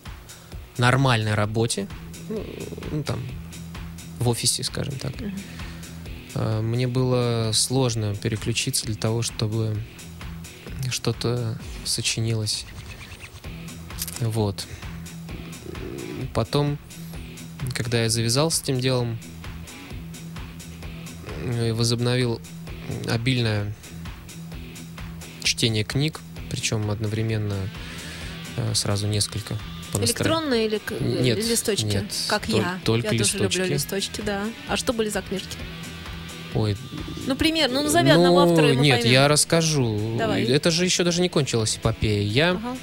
нормальной 0.77 1.33
работе, 1.33 1.87
ну, 2.29 2.43
ну 2.91 3.03
там, 3.03 3.19
в 4.19 4.29
офисе, 4.29 4.63
скажем 4.63 4.97
так, 4.97 5.13
uh-huh. 6.33 6.61
мне 6.61 6.87
было 6.87 7.51
сложно 7.53 8.15
переключиться 8.15 8.85
для 8.85 8.95
того, 8.95 9.21
чтобы 9.21 9.77
что-то 10.89 11.59
сочинилось. 11.83 12.65
Вот. 14.21 14.65
Потом, 16.35 16.77
когда 17.73 18.03
я 18.03 18.09
завязал 18.09 18.51
с 18.51 18.61
этим 18.61 18.81
делом, 18.81 19.17
э, 21.45 21.71
возобновил 21.71 22.41
обильное 23.07 23.73
чтение 25.43 25.85
книг, 25.85 26.19
причем 26.51 26.91
одновременно 26.91 27.55
э, 28.57 28.75
сразу 28.75 29.07
несколько. 29.07 29.57
Электронные 29.93 30.65
или 30.65 30.81
нет, 30.99 31.37
листочки? 31.37 31.85
Нет, 31.85 32.13
как 32.27 32.49
тол- 32.49 32.57
я. 32.57 32.79
Только 32.83 33.07
я 33.07 33.13
листочки. 33.13 33.37
тоже 33.37 33.59
люблю 33.59 33.73
листочки, 33.73 34.21
да. 34.25 34.43
А 34.67 34.75
что 34.75 34.91
были 34.91 35.07
за 35.07 35.21
книжки? 35.21 35.57
Ой. 36.53 36.75
Ну, 37.27 37.37
пример, 37.37 37.71
ну 37.71 37.81
назови 37.81 38.09
ну, 38.09 38.15
одного 38.15 38.39
автора, 38.41 38.73
и 38.73 38.75
мы 38.75 38.81
Нет, 38.81 38.99
поймем. 38.99 39.13
я 39.13 39.27
расскажу. 39.29 40.17
Давай. 40.17 40.43
Это 40.43 40.69
же 40.69 40.83
еще 40.83 41.05
даже 41.05 41.21
не 41.21 41.29
кончилась 41.29 41.77
эпопея. 41.77 42.21
Я 42.23 42.51
Ага. 42.51 42.77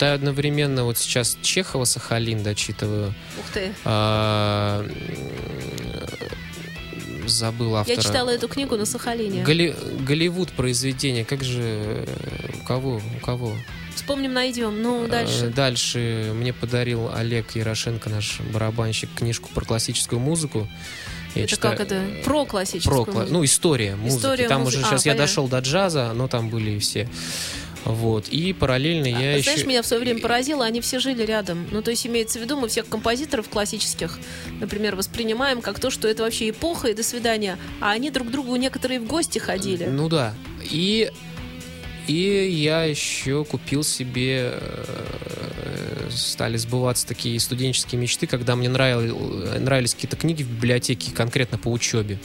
Читаю 0.00 0.14
одновременно 0.14 0.84
вот 0.84 0.96
сейчас 0.96 1.36
Чехова 1.42 1.84
Сахалин 1.84 2.42
дочитываю. 2.42 3.08
Ух 3.38 3.44
ты. 3.52 3.70
А, 3.84 4.82
забыл 7.26 7.76
автора. 7.76 7.96
Я 7.98 8.02
читала 8.02 8.30
эту 8.30 8.48
книгу 8.48 8.78
на 8.78 8.86
Сахалине. 8.86 9.42
Голли... 9.42 9.76
Голливуд 10.00 10.52
произведение, 10.52 11.26
как 11.26 11.44
же 11.44 12.06
у 12.62 12.64
кого, 12.66 13.02
у 13.14 13.20
кого? 13.26 13.52
Вспомним, 13.94 14.32
найдем. 14.32 14.80
Ну, 14.80 15.04
А, 15.04 15.08
дальше. 15.08 15.52
Дальше 15.54 16.32
мне 16.34 16.54
подарил 16.54 17.10
Олег 17.14 17.54
Ярошенко, 17.54 18.08
наш 18.08 18.40
барабанщик, 18.54 19.10
книжку 19.14 19.50
про 19.54 19.66
классическую 19.66 20.18
музыку. 20.18 20.66
Я 21.34 21.42
это 21.42 21.50
читаю- 21.50 21.76
как 21.76 21.86
это? 21.86 22.02
Про 22.24 22.46
классическую 22.46 23.04
про, 23.04 23.12
музыку. 23.12 23.32
ну, 23.34 23.44
история 23.44 23.96
музыки. 23.96 24.18
История 24.18 24.48
там 24.48 24.62
музы- 24.62 24.78
уже 24.78 24.86
а, 24.86 24.88
сейчас 24.88 25.04
я 25.04 25.12
понятно. 25.12 25.26
дошел 25.26 25.46
до 25.46 25.58
джаза, 25.58 26.12
но 26.14 26.26
там 26.26 26.48
были 26.48 26.70
и 26.70 26.78
все. 26.78 27.06
Вот. 27.84 28.28
И 28.28 28.52
параллельно 28.52 29.06
я 29.06 29.16
А, 29.18 29.36
еще... 29.36 29.50
Знаешь, 29.50 29.66
меня 29.66 29.82
в 29.82 29.86
свое 29.86 30.02
время 30.02 30.20
поразило, 30.20 30.64
они 30.64 30.80
все 30.80 30.98
жили 30.98 31.24
рядом. 31.24 31.66
Ну, 31.70 31.82
то 31.82 31.90
есть 31.90 32.06
имеется 32.06 32.38
в 32.38 32.42
виду, 32.42 32.58
мы 32.58 32.68
всех 32.68 32.88
композиторов 32.88 33.48
классических, 33.48 34.18
например, 34.60 34.96
воспринимаем 34.96 35.60
как 35.62 35.80
то, 35.80 35.90
что 35.90 36.06
это 36.08 36.22
вообще 36.22 36.50
эпоха 36.50 36.88
и 36.88 36.94
до 36.94 37.02
свидания. 37.02 37.58
А 37.80 37.90
они 37.92 38.10
друг 38.10 38.28
к 38.28 38.30
другу 38.30 38.54
некоторые 38.56 39.00
в 39.00 39.06
гости 39.06 39.38
ходили. 39.38 39.86
Ну 39.86 40.08
да. 40.08 40.34
И, 40.70 41.10
и 42.06 42.48
я 42.52 42.84
еще 42.84 43.44
купил 43.44 43.82
себе... 43.82 44.52
э, 44.54 46.08
Стали 46.12 46.56
сбываться 46.56 47.06
такие 47.06 47.38
студенческие 47.38 48.00
мечты, 48.00 48.26
когда 48.26 48.56
мне 48.56 48.68
нравил- 48.68 49.58
нравились 49.60 49.94
какие-то 49.94 50.16
книги 50.16 50.42
в 50.42 50.48
библиотеке 50.50 51.12
конкретно 51.12 51.56
по 51.56 51.68
учебе. 51.68 52.18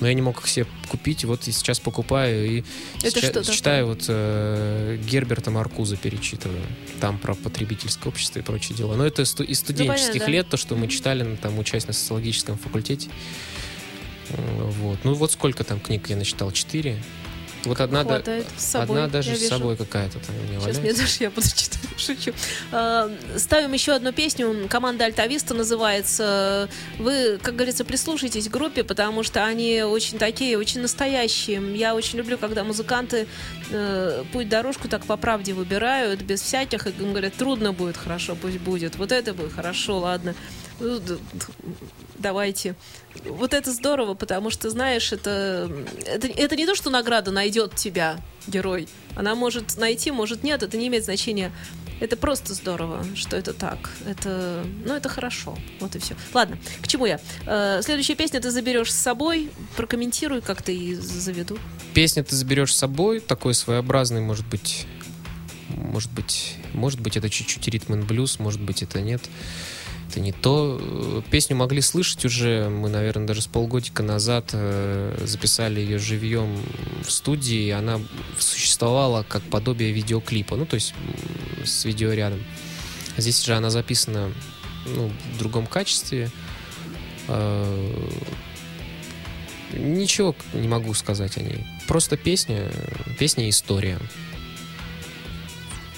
Но 0.00 0.08
я 0.08 0.14
не 0.14 0.22
мог 0.22 0.40
их 0.40 0.48
себе 0.48 0.66
купить, 0.88 1.24
вот 1.24 1.48
и 1.48 1.52
сейчас 1.52 1.80
покупаю 1.80 2.46
и 2.46 2.64
Это 3.02 3.18
что 3.18 3.32
такое? 3.32 3.54
читаю 3.54 3.86
вот 3.86 4.04
э, 4.08 4.98
Герберта 5.08 5.50
Маркуза 5.50 5.96
перечитываю. 5.96 6.60
Там 7.00 7.18
про 7.18 7.34
потребительское 7.34 8.12
общество 8.12 8.38
и 8.40 8.42
прочие 8.42 8.76
дела. 8.76 8.94
Но 8.94 9.06
это 9.06 9.22
из 9.22 9.30
студенческих 9.30 9.88
понятно, 9.88 10.20
да. 10.20 10.32
лет, 10.32 10.48
то, 10.48 10.56
что 10.56 10.76
мы 10.76 10.88
читали, 10.88 11.22
ну, 11.22 11.36
там, 11.36 11.58
учась 11.58 11.86
на 11.86 11.92
социологическом 11.92 12.58
факультете. 12.58 13.08
Э, 14.30 14.70
Вот. 14.80 14.98
Ну 15.04 15.14
вот 15.14 15.32
сколько 15.32 15.64
там 15.64 15.80
книг 15.80 16.08
я 16.08 16.16
начитал? 16.16 16.50
Четыре? 16.52 17.02
Вот 17.66 17.80
одна, 17.80 18.04
да- 18.04 18.22
с 18.56 18.64
собой, 18.64 19.02
одна 19.02 19.08
даже 19.12 19.30
я 19.30 19.36
с 19.36 19.40
вижу. 19.40 19.50
собой 19.54 19.76
какая-то 19.76 20.18
там 20.20 20.34
меня 20.48 20.60
Сейчас 20.60 20.78
мне 20.78 20.92
даже 20.92 21.16
я 21.20 21.30
буду 21.30 21.46
читать, 21.48 21.78
шучу. 21.96 22.32
А, 22.72 23.10
Ставим 23.36 23.72
еще 23.72 23.92
одну 23.92 24.12
песню. 24.12 24.66
Команда 24.68 25.04
Альтависта 25.04 25.54
называется. 25.54 26.68
Вы, 26.98 27.38
как 27.42 27.56
говорится, 27.56 27.84
прислушайтесь 27.84 28.48
к 28.48 28.50
группе, 28.50 28.84
потому 28.84 29.22
что 29.22 29.44
они 29.44 29.82
очень 29.82 30.18
такие, 30.18 30.56
очень 30.58 30.80
настоящие. 30.80 31.60
Я 31.76 31.94
очень 31.94 32.18
люблю, 32.18 32.38
когда 32.38 32.64
музыканты 32.64 33.26
э, 33.70 34.24
путь 34.32 34.48
дорожку 34.48 34.88
так 34.88 35.04
по 35.04 35.16
правде 35.16 35.52
выбирают, 35.52 36.22
без 36.22 36.40
всяких, 36.40 36.86
и 36.86 36.90
говорят, 36.92 37.34
трудно 37.34 37.72
будет, 37.72 37.96
хорошо, 37.96 38.36
пусть 38.40 38.58
будет. 38.58 38.96
Вот 38.96 39.12
это 39.12 39.34
будет 39.34 39.52
хорошо, 39.52 39.98
ладно. 39.98 40.34
Давайте. 42.18 42.74
Вот 43.24 43.54
это 43.54 43.72
здорово, 43.72 44.14
потому 44.14 44.50
что, 44.50 44.70
знаешь, 44.70 45.12
это, 45.12 45.70
это, 46.04 46.26
это 46.26 46.56
не 46.56 46.66
то, 46.66 46.74
что 46.74 46.90
награда 46.90 47.30
найдет 47.30 47.74
тебя, 47.74 48.18
герой. 48.46 48.88
Она 49.14 49.34
может 49.34 49.76
найти, 49.76 50.10
может 50.10 50.42
нет, 50.42 50.62
это 50.62 50.76
не 50.76 50.88
имеет 50.88 51.04
значения. 51.04 51.52
Это 51.98 52.16
просто 52.16 52.52
здорово, 52.52 53.04
что 53.14 53.36
это 53.36 53.54
так. 53.54 53.90
Это, 54.06 54.64
ну, 54.84 54.94
это 54.94 55.08
хорошо. 55.08 55.56
Вот 55.80 55.96
и 55.96 55.98
все. 55.98 56.14
Ладно, 56.34 56.58
к 56.82 56.88
чему 56.88 57.06
я? 57.06 57.18
Э, 57.46 57.80
следующая 57.82 58.14
песня 58.16 58.38
ты 58.40 58.50
заберешь 58.50 58.92
с 58.92 58.96
собой. 58.96 59.50
Прокомментируй, 59.76 60.42
как 60.42 60.60
ты 60.60 60.76
и 60.76 60.94
заведу. 60.94 61.58
Песню 61.94 62.22
ты 62.22 62.36
заберешь 62.36 62.74
с 62.74 62.78
собой, 62.78 63.20
такой 63.20 63.54
своеобразный, 63.54 64.20
может 64.20 64.46
быть, 64.46 64.86
может 65.70 66.12
быть, 66.12 66.56
может 66.74 67.00
быть, 67.00 67.16
это 67.16 67.30
чуть-чуть 67.30 67.66
ритм 67.68 67.94
and 67.94 68.04
блюз, 68.04 68.38
может 68.38 68.60
быть, 68.60 68.82
это 68.82 69.00
нет. 69.00 69.22
Это 70.08 70.20
не 70.20 70.32
то. 70.32 71.22
Песню 71.30 71.56
могли 71.56 71.80
слышать 71.80 72.24
уже, 72.24 72.68
мы, 72.68 72.88
наверное, 72.88 73.26
даже 73.26 73.42
с 73.42 73.46
полгодика 73.46 74.02
назад 74.02 74.50
э, 74.52 75.18
записали 75.24 75.80
ее 75.80 75.98
живьем 75.98 76.56
в 77.04 77.10
студии, 77.10 77.70
она 77.70 78.00
существовала 78.38 79.24
как 79.28 79.42
подобие 79.42 79.92
видеоклипа, 79.92 80.56
ну, 80.56 80.66
то 80.66 80.74
есть 80.74 80.94
с 81.64 81.84
видеорядом. 81.84 82.42
Здесь 83.16 83.42
же 83.42 83.54
она 83.54 83.70
записана 83.70 84.32
ну, 84.86 85.10
в 85.34 85.38
другом 85.38 85.66
качестве. 85.66 86.30
Э, 87.28 88.08
Ничего 89.72 90.34
не 90.52 90.68
могу 90.68 90.94
сказать 90.94 91.36
о 91.36 91.42
ней. 91.42 91.66
Просто 91.86 92.16
песня, 92.16 92.70
песня 93.18 93.46
и 93.46 93.50
история. 93.50 93.98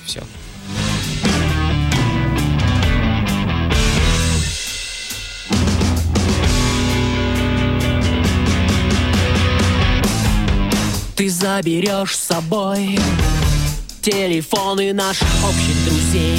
Все. 0.05 0.23
Заберешь 11.39 12.17
с 12.17 12.27
собой 12.27 12.99
телефоны 14.01 14.93
наших 14.93 15.29
общих 15.45 15.85
друзей. 15.85 16.39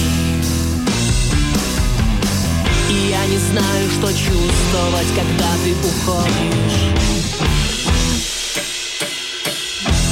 И 2.90 3.10
я 3.10 3.26
не 3.28 3.38
знаю, 3.38 3.90
что 3.92 4.08
чувствовать, 4.08 5.08
когда 5.16 5.52
ты 5.64 5.74
уходишь. 5.88 6.80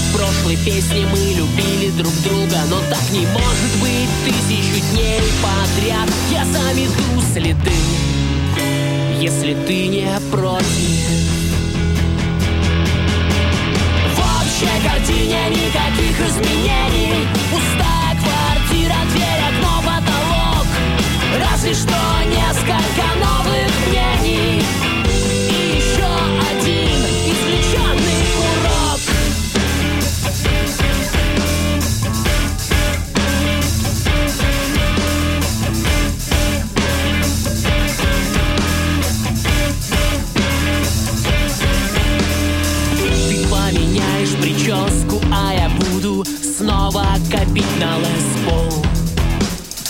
В 0.06 0.15
прошлой 0.15 0.56
песне 0.58 1.06
мы 1.12 1.34
любили 1.34 1.91
друг 1.97 2.13
друга, 2.23 2.60
но 2.69 2.80
так 2.89 3.12
не 3.12 3.26
может 3.26 3.73
быть 3.82 4.10
тысячу 4.23 4.80
дней 4.93 5.21
подряд. 5.41 6.10
Я 6.32 6.45
замету 6.45 7.34
следы, 7.34 7.71
если 9.19 9.54
ты 9.65 9.88
не 9.88 10.08
против. 10.32 11.37
Общей 14.58 14.88
картине 14.88 15.50
никаких 15.50 16.20
изменений. 16.28 17.28
Пустая 17.52 18.15
квартира, 18.15 18.96
дверь, 19.12 19.41
окно, 19.50 19.82
потолок. 19.82 20.67
Разве 21.39 21.74
что 21.74 21.96
несколько 22.26 23.06
новых 23.20 23.88
мнений 23.88 24.63
прическу, 44.78 45.22
а 45.32 45.54
я 45.54 45.70
буду 45.70 46.24
снова 46.58 47.06
копить 47.32 47.66
на 47.80 47.98
лесбол 47.98 48.84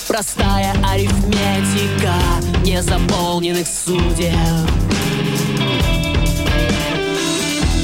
Простая 0.07 0.73
арифметика 0.89 2.13
незаполненных 2.63 3.67
судеб. 3.67 4.33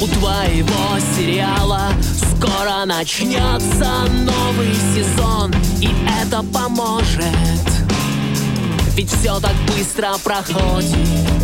У 0.02 0.08
твоего 0.08 1.00
сериала 1.16 1.90
скоро 2.02 2.86
начнется 2.86 4.06
новый 4.24 4.74
сезон 4.96 5.54
И 5.82 5.90
это 6.24 6.44
поможет. 6.44 7.28
Ведь 8.96 9.12
все 9.12 9.40
так 9.40 9.56
быстро 9.68 10.16
проходит 10.24 11.43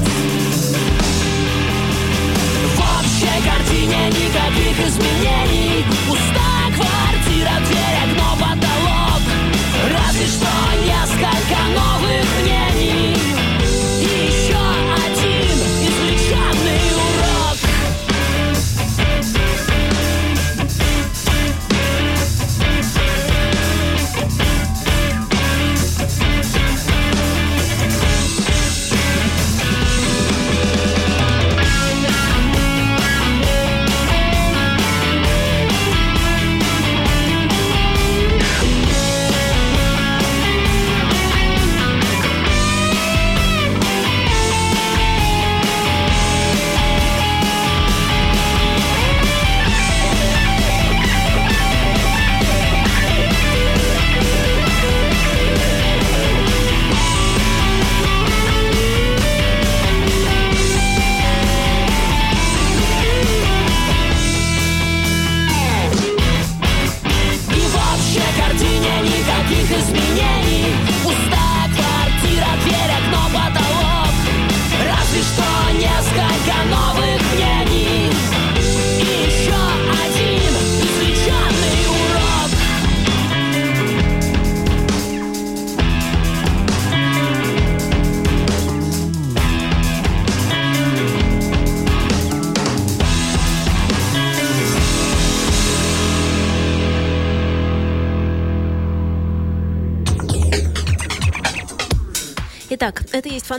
общей 3.20 3.44
картине 3.44 4.08
никаких 4.08 4.88
изменений. 4.88 5.86
Пустая 6.08 6.72
квартира, 6.74 7.52
дверь, 7.66 7.98
окно, 8.06 8.36
потолок. 8.36 9.22
Разве 9.92 10.28
что 10.28 10.48
несколько 10.86 11.58
новых 11.76 12.26
мнений 12.42 13.29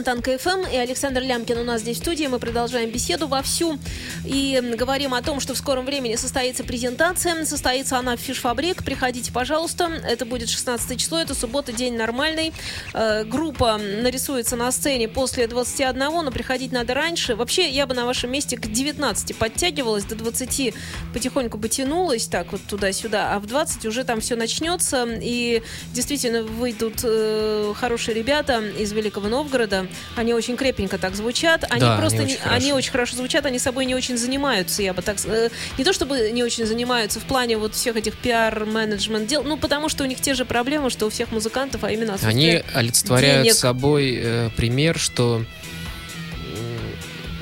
это 0.01 0.11
есть 0.13 0.21
Фонтанка 0.21 0.39
ФМ, 0.39 0.67
и 0.73 0.77
Александр 0.77 1.21
Лямкин 1.21 1.59
у 1.59 1.65
нас 1.65 1.83
здесь 1.83 1.99
в 1.99 2.01
студии. 2.01 2.27
Мы 2.27 2.39
продолжаем 2.39 2.91
беседу 2.91 3.29
вовсю 3.29 3.79
и 4.25 4.61
говорим 4.77 5.15
о 5.15 5.23
том, 5.23 5.41
что 5.41 5.55
в 5.55 5.59
скором 5.59 5.85
времени 5.85 6.17
состоится 6.17 6.65
презентация. 6.65 7.45
Состоится 7.45 7.99
она 7.99 8.17
в 8.17 8.21
Фишфабрик. 8.21 8.85
Приходите, 8.85 9.33
пожалуйста. 9.33 9.91
Это 10.07 10.25
будет 10.25 10.49
16 10.49 10.99
число, 10.99 11.19
это 11.19 11.35
суббота, 11.35 11.73
день 11.73 11.97
нормальный. 11.97 12.53
Э, 12.95 13.25
группа 13.25 13.77
нарисуется 13.77 14.57
на 14.57 14.73
сцене 14.73 15.09
после 15.09 15.47
21, 15.47 15.99
но 15.99 16.31
приходить 16.31 16.73
надо 16.73 16.95
раньше. 16.95 17.37
Вообще, 17.37 17.69
я 17.69 17.87
бы 17.87 17.95
на 17.95 18.07
вашем 18.07 18.31
месте 18.33 18.57
к 18.57 18.67
19 18.67 19.37
подтягивалась, 19.37 20.05
до 20.05 20.15
20 20.15 20.75
потихоньку 21.13 21.59
бы 21.59 21.69
тянулась, 21.69 22.27
так 22.27 22.53
вот 22.53 22.63
туда-сюда, 22.63 23.35
а 23.35 23.39
в 23.39 23.47
20 23.47 23.87
уже 23.87 24.05
там 24.05 24.21
все 24.21 24.37
начнется, 24.37 25.07
и 25.21 25.63
действительно 25.93 26.43
выйдут 26.43 27.01
э, 27.03 27.75
хорошие 27.77 28.15
ребята 28.15 28.61
из 28.61 28.93
Великого 28.93 29.29
Новгорода. 29.29 29.90
Они 30.17 30.35
очень 30.35 30.57
крепенько 30.57 30.99
так 30.99 31.15
звучат. 31.15 31.65
Они 31.71 31.81
Да, 31.81 31.97
просто 31.97 32.19
они 32.23 32.33
очень 32.33 32.43
хорошо. 32.43 32.57
они 32.57 32.73
очень 32.73 32.91
хорошо 32.93 33.17
звучат, 33.17 33.47
они 33.47 33.59
собой 33.59 33.87
не 33.87 33.95
очень 33.95 34.17
занимаются, 34.17 34.83
я 34.83 34.93
бы 34.95 35.03
так 35.03 35.17
э, 35.25 35.51
Не 35.79 35.85
то 35.85 35.93
чтобы 35.93 36.31
не 36.31 36.43
очень 36.43 36.67
занимаются 36.67 37.21
в 37.21 37.25
плане 37.25 37.57
вот 37.57 37.75
всех 37.75 37.97
этих 37.97 38.15
пиар-менеджмент 38.17 39.27
дел, 39.27 39.43
ну 39.43 39.57
потому 39.57 39.89
что 39.89 40.05
у 40.05 40.07
них 40.07 40.21
те 40.21 40.35
же 40.35 40.45
проблемы, 40.45 40.91
что 40.91 41.07
у 41.07 41.11
всех 41.11 41.33
музыкантов, 41.33 41.85
а 41.85 41.91
именно 41.91 42.17
Они 42.23 42.63
олицетворяют 42.75 43.45
денег. 43.45 43.57
собой 43.57 44.19
э, 44.23 44.51
пример, 44.57 44.99
что 44.99 45.45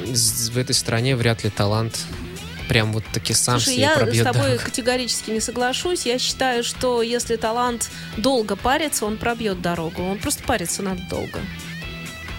в 0.06 0.56
этой 0.58 0.74
стране 0.74 1.16
вряд 1.16 1.44
ли 1.44 1.50
талант 1.50 2.00
прям 2.68 2.92
вот 2.92 3.04
таки 3.12 3.32
сам 3.32 3.58
Слушай, 3.60 3.74
себе 3.74 3.82
я 3.82 3.94
пробьет 3.94 4.22
с 4.22 4.24
тобой 4.24 4.48
дорогу. 4.50 4.64
категорически 4.64 5.30
не 5.30 5.40
соглашусь. 5.40 6.04
Я 6.06 6.18
считаю, 6.18 6.62
что 6.62 7.02
если 7.02 7.36
талант 7.36 7.88
долго 8.18 8.56
парится, 8.56 9.06
он 9.06 9.16
пробьет 9.16 9.62
дорогу. 9.62 10.02
Он 10.02 10.18
просто 10.18 10.42
парится 10.44 10.82
надо 10.82 11.00
долго. 11.08 11.40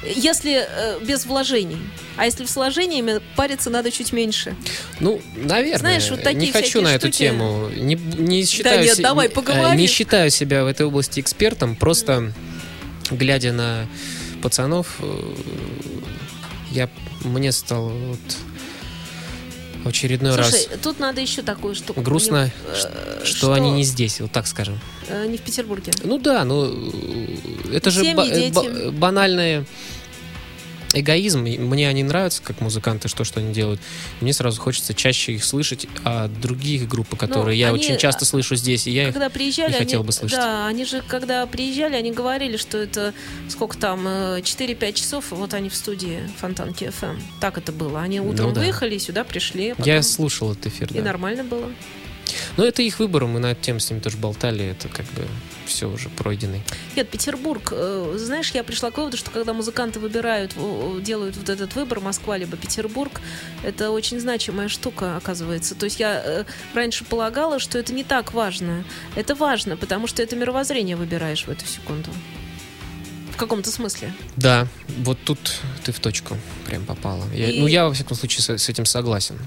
Если 0.04 0.66
э, 0.68 1.00
без 1.04 1.26
вложений. 1.26 1.78
А 2.16 2.26
если 2.26 2.46
с 2.46 2.56
вложениями, 2.56 3.22
париться 3.36 3.70
надо 3.70 3.92
чуть 3.92 4.14
меньше. 4.14 4.56
Ну, 5.00 5.22
наверное. 5.36 5.80
Знаешь, 5.80 6.10
вот 6.10 6.24
такие 6.24 6.48
не 6.48 6.52
хочу 6.52 6.82
на 6.82 6.90
эту 6.96 7.08
штуки. 7.08 7.18
тему. 7.18 7.70
Не, 7.76 7.96
не 7.96 8.46
считаю 8.46 8.84
нет, 8.84 8.96
се- 8.96 9.02
давай, 9.02 9.28
э, 9.28 9.30
поговорим. 9.30 9.78
Не 9.78 9.88
считаю 9.88 10.30
себя 10.30 10.64
в 10.64 10.68
этой 10.68 10.86
области 10.86 11.20
экспертом. 11.20 11.76
Просто 11.76 12.32
глядя 13.12 13.52
на 13.52 13.88
пацанов, 14.42 14.96
э, 15.00 15.34
я 16.72 16.90
мне 17.24 17.52
стало 17.52 17.90
вот 17.90 18.20
в 19.84 19.88
очередной 19.88 20.34
Слушай, 20.34 20.68
раз 20.68 20.80
тут 20.84 21.00
надо 21.00 21.22
еще 21.22 21.42
такую 21.42 21.76
штуку. 21.76 22.02
грустно, 22.02 22.46
Не- 22.46 22.80
ш- 22.80 22.92
э, 22.94 23.22
что, 23.26 23.54
они 23.54 23.72
не 23.72 23.84
здесь, 23.84 24.20
вот 24.22 24.32
так 24.32 24.48
скажем. 24.48 24.80
э, 25.08 25.26
не 25.28 25.38
в 25.38 25.42
Петербурге. 25.42 25.92
Ну 26.04 26.18
да, 26.18 26.44
ну 26.46 26.66
э, 26.66 27.76
это 27.76 27.90
же 27.92 28.02
Семьи, 28.02 28.14
ба- 28.16 28.26
э, 28.28 28.52
ба- 28.52 28.62
дети. 28.64 28.90
Эгоизм. 30.94 31.42
Мне 31.42 31.88
они 31.88 32.04
нравятся, 32.04 32.42
как 32.42 32.62
музыканты, 32.62 33.08
что, 33.08 33.24
что 33.24 33.40
они 33.40 33.54
делают. 33.54 33.80
Мне 34.22 34.34
сразу 34.34 34.60
хочется 34.60 34.94
чаще 34.94 35.34
их 35.34 35.44
слышать, 35.46 35.88
а 36.04 36.28
других 36.28 36.88
групп, 36.88 37.16
которые 37.18 37.58
я 37.60 37.70
Ну, 37.70 37.76
они- 37.76 37.84
очень 37.86 37.98
часто 37.98 38.26
слышу 38.26 38.56
здесь, 38.56 38.88
и 38.88 38.92
я 38.92 39.08
их... 39.10 39.14
Когда 39.14 39.30
приезжали, 39.30 39.70
не 39.72 39.76
они, 39.78 39.86
хотел 39.86 40.04
бы 40.04 40.12
слышать. 40.12 40.38
да, 40.40 40.68
они 40.68 40.86
же, 40.86 41.04
когда 41.08 41.46
приезжали, 41.46 41.96
они 41.96 42.12
говорили, 42.12 42.58
что 42.58 42.78
это 42.78 43.14
сколько 43.50 43.78
там, 43.78 44.08
э, 44.08 44.42
4-5 44.44 44.94
часов, 44.94 45.26
вот 45.32 45.54
они 45.54 45.70
в 45.70 45.76
студии 45.76 46.20
Фонтанки 46.40 46.86
FM. 46.86 47.20
Так 47.40 47.58
это 47.58 47.72
было. 47.72 48.02
Они 48.02 48.20
утром 48.20 48.48
Ну 48.50 48.54
да. 48.54 48.62
выехали, 48.62 48.98
сюда 48.98 49.24
пришли, 49.24 49.70
а 49.72 49.76
потом- 49.76 49.94
Я 49.94 50.02
слушал 50.02 50.52
этот 50.54 50.68
эфир, 50.68 50.90
и 50.92 50.96
да. 50.96 51.02
нормально 51.04 51.44
было. 51.44 51.72
Но 52.58 52.66
это 52.66 52.82
их 52.82 53.00
выбор, 53.00 53.26
мы 53.26 53.40
на 53.40 53.52
эту 53.52 53.62
тему 53.64 53.80
с 53.80 53.90
ними 53.90 54.00
тоже 54.02 54.18
болтали, 54.18 54.66
это 54.66 54.88
как 54.88 55.06
бы 55.14 55.26
все 55.70 55.88
уже 55.90 56.10
пройденный. 56.10 56.62
Нет, 56.96 57.10
Петербург, 57.10 57.70
э, 57.72 58.16
знаешь, 58.18 58.52
я 58.52 58.64
пришла 58.64 58.92
к 58.92 58.98
выводу, 58.98 59.16
что 59.18 59.32
когда 59.32 59.54
музыканты 59.54 60.00
выбирают, 60.00 60.54
делают 61.02 61.38
вот 61.38 61.48
этот 61.50 61.76
выбор, 61.76 62.02
Москва 62.02 62.38
либо 62.38 62.58
Петербург, 62.58 63.22
это 63.64 63.92
очень 63.92 64.20
значимая 64.20 64.68
штука, 64.68 65.16
оказывается. 65.18 65.76
То 65.76 65.86
есть 65.86 66.00
я 66.00 66.22
э, 66.26 66.44
раньше 66.74 67.06
полагала, 67.06 67.60
что 67.60 67.78
это 67.80 67.94
не 67.94 68.04
так 68.04 68.34
важно. 68.34 68.84
Это 69.16 69.36
важно, 69.36 69.78
потому 69.78 70.08
что 70.08 70.22
это 70.22 70.36
мировоззрение 70.36 70.96
выбираешь 70.96 71.46
в 71.46 71.50
эту 71.50 71.66
секунду. 71.66 72.10
В 73.32 73.38
каком-то 73.38 73.72
смысле. 73.72 74.14
Да, 74.36 74.68
вот 74.98 75.18
тут 75.24 75.40
ты 75.86 75.94
в 75.94 76.00
точку 76.02 76.36
прям 76.66 76.84
попала. 76.84 77.24
Я- 77.34 77.50
И- 77.52 77.60
Ну, 77.62 77.68
я, 77.68 77.86
во 77.88 77.94
всяком 77.94 78.18
случае, 78.18 78.42
с, 78.42 78.50
с 78.64 78.68
этим 78.70 78.86
согласен. 78.86 79.38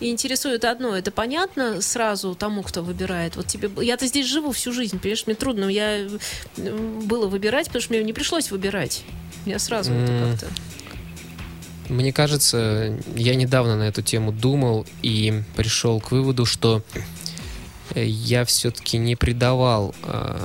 И 0.00 0.08
интересует 0.08 0.64
одно, 0.64 0.96
это 0.96 1.10
понятно 1.10 1.82
сразу 1.82 2.34
тому, 2.34 2.62
кто 2.62 2.82
выбирает. 2.82 3.36
Вот 3.36 3.46
тебе, 3.46 3.70
я-то 3.84 4.06
здесь 4.06 4.26
живу 4.26 4.52
всю 4.52 4.72
жизнь, 4.72 4.98
понимаешь, 4.98 5.24
мне 5.26 5.36
трудно, 5.36 5.66
я 5.66 6.08
было 6.56 7.26
выбирать, 7.26 7.66
потому 7.66 7.82
что 7.82 7.92
мне 7.92 8.02
не 8.02 8.14
пришлось 8.14 8.50
выбирать. 8.50 9.04
Я 9.44 9.58
сразу 9.58 9.92
это 9.92 10.12
М. 10.12 10.30
как-то. 10.30 10.46
Мне 11.90 12.12
кажется, 12.12 12.96
я 13.14 13.34
недавно 13.34 13.76
на 13.76 13.82
эту 13.82 14.00
тему 14.00 14.32
думал 14.32 14.86
и 15.02 15.42
пришел 15.56 16.00
к 16.00 16.12
выводу, 16.12 16.46
что 16.46 16.82
э, 17.94 18.04
я 18.06 18.44
все-таки 18.44 18.96
не 18.96 19.16
придавал 19.16 19.94
э, 20.04 20.38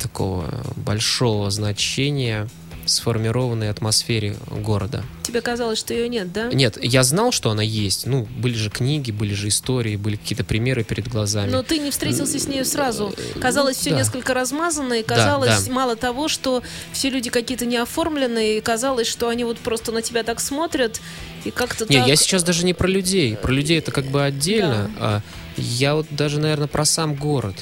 такого 0.00 0.52
большого 0.76 1.50
значения 1.50 2.48
сформированной 2.86 3.70
атмосфере 3.70 4.36
города. 4.50 5.04
Тебе 5.22 5.40
казалось, 5.40 5.78
что 5.78 5.94
ее 5.94 6.08
нет, 6.08 6.32
да? 6.32 6.48
Нет, 6.52 6.78
я 6.82 7.02
знал, 7.02 7.32
что 7.32 7.50
она 7.50 7.62
есть. 7.62 8.06
Ну, 8.06 8.26
были 8.36 8.54
же 8.54 8.70
книги, 8.70 9.10
были 9.10 9.34
же 9.34 9.48
истории, 9.48 9.96
были 9.96 10.16
какие-то 10.16 10.44
примеры 10.44 10.84
перед 10.84 11.08
глазами. 11.08 11.50
Но 11.50 11.62
ты 11.62 11.78
не 11.78 11.90
встретился 11.90 12.38
с 12.38 12.46
нею 12.46 12.64
сразу. 12.64 13.14
Казалось, 13.40 13.76
все 13.76 13.90
Да. 13.90 13.96
несколько 13.96 14.34
размазано, 14.34 14.94
и 14.94 15.02
казалось, 15.02 15.64
да. 15.64 15.72
мало 15.72 15.96
того, 15.96 16.28
что 16.28 16.62
все 16.92 17.10
люди 17.10 17.30
какие-то 17.30 17.66
неоформленные, 17.66 18.58
и 18.58 18.60
казалось, 18.60 19.06
что 19.06 19.28
они 19.28 19.44
вот 19.44 19.58
просто 19.58 19.92
на 19.92 20.02
тебя 20.02 20.22
так 20.22 20.40
смотрят, 20.40 21.00
и 21.44 21.50
как-то 21.50 21.86
Не, 21.88 21.98
так... 21.98 22.08
я 22.08 22.16
сейчас 22.16 22.42
даже 22.42 22.64
не 22.64 22.74
про 22.74 22.88
людей. 22.88 23.36
Про 23.36 23.52
людей 23.52 23.78
это 23.78 23.92
как 23.92 24.06
бы 24.06 24.22
отдельно. 24.24 24.90
А 24.98 25.20
я 25.56 25.94
вот 25.94 26.06
даже, 26.10 26.38
наверное, 26.40 26.68
про 26.68 26.84
сам 26.84 27.14
город. 27.14 27.56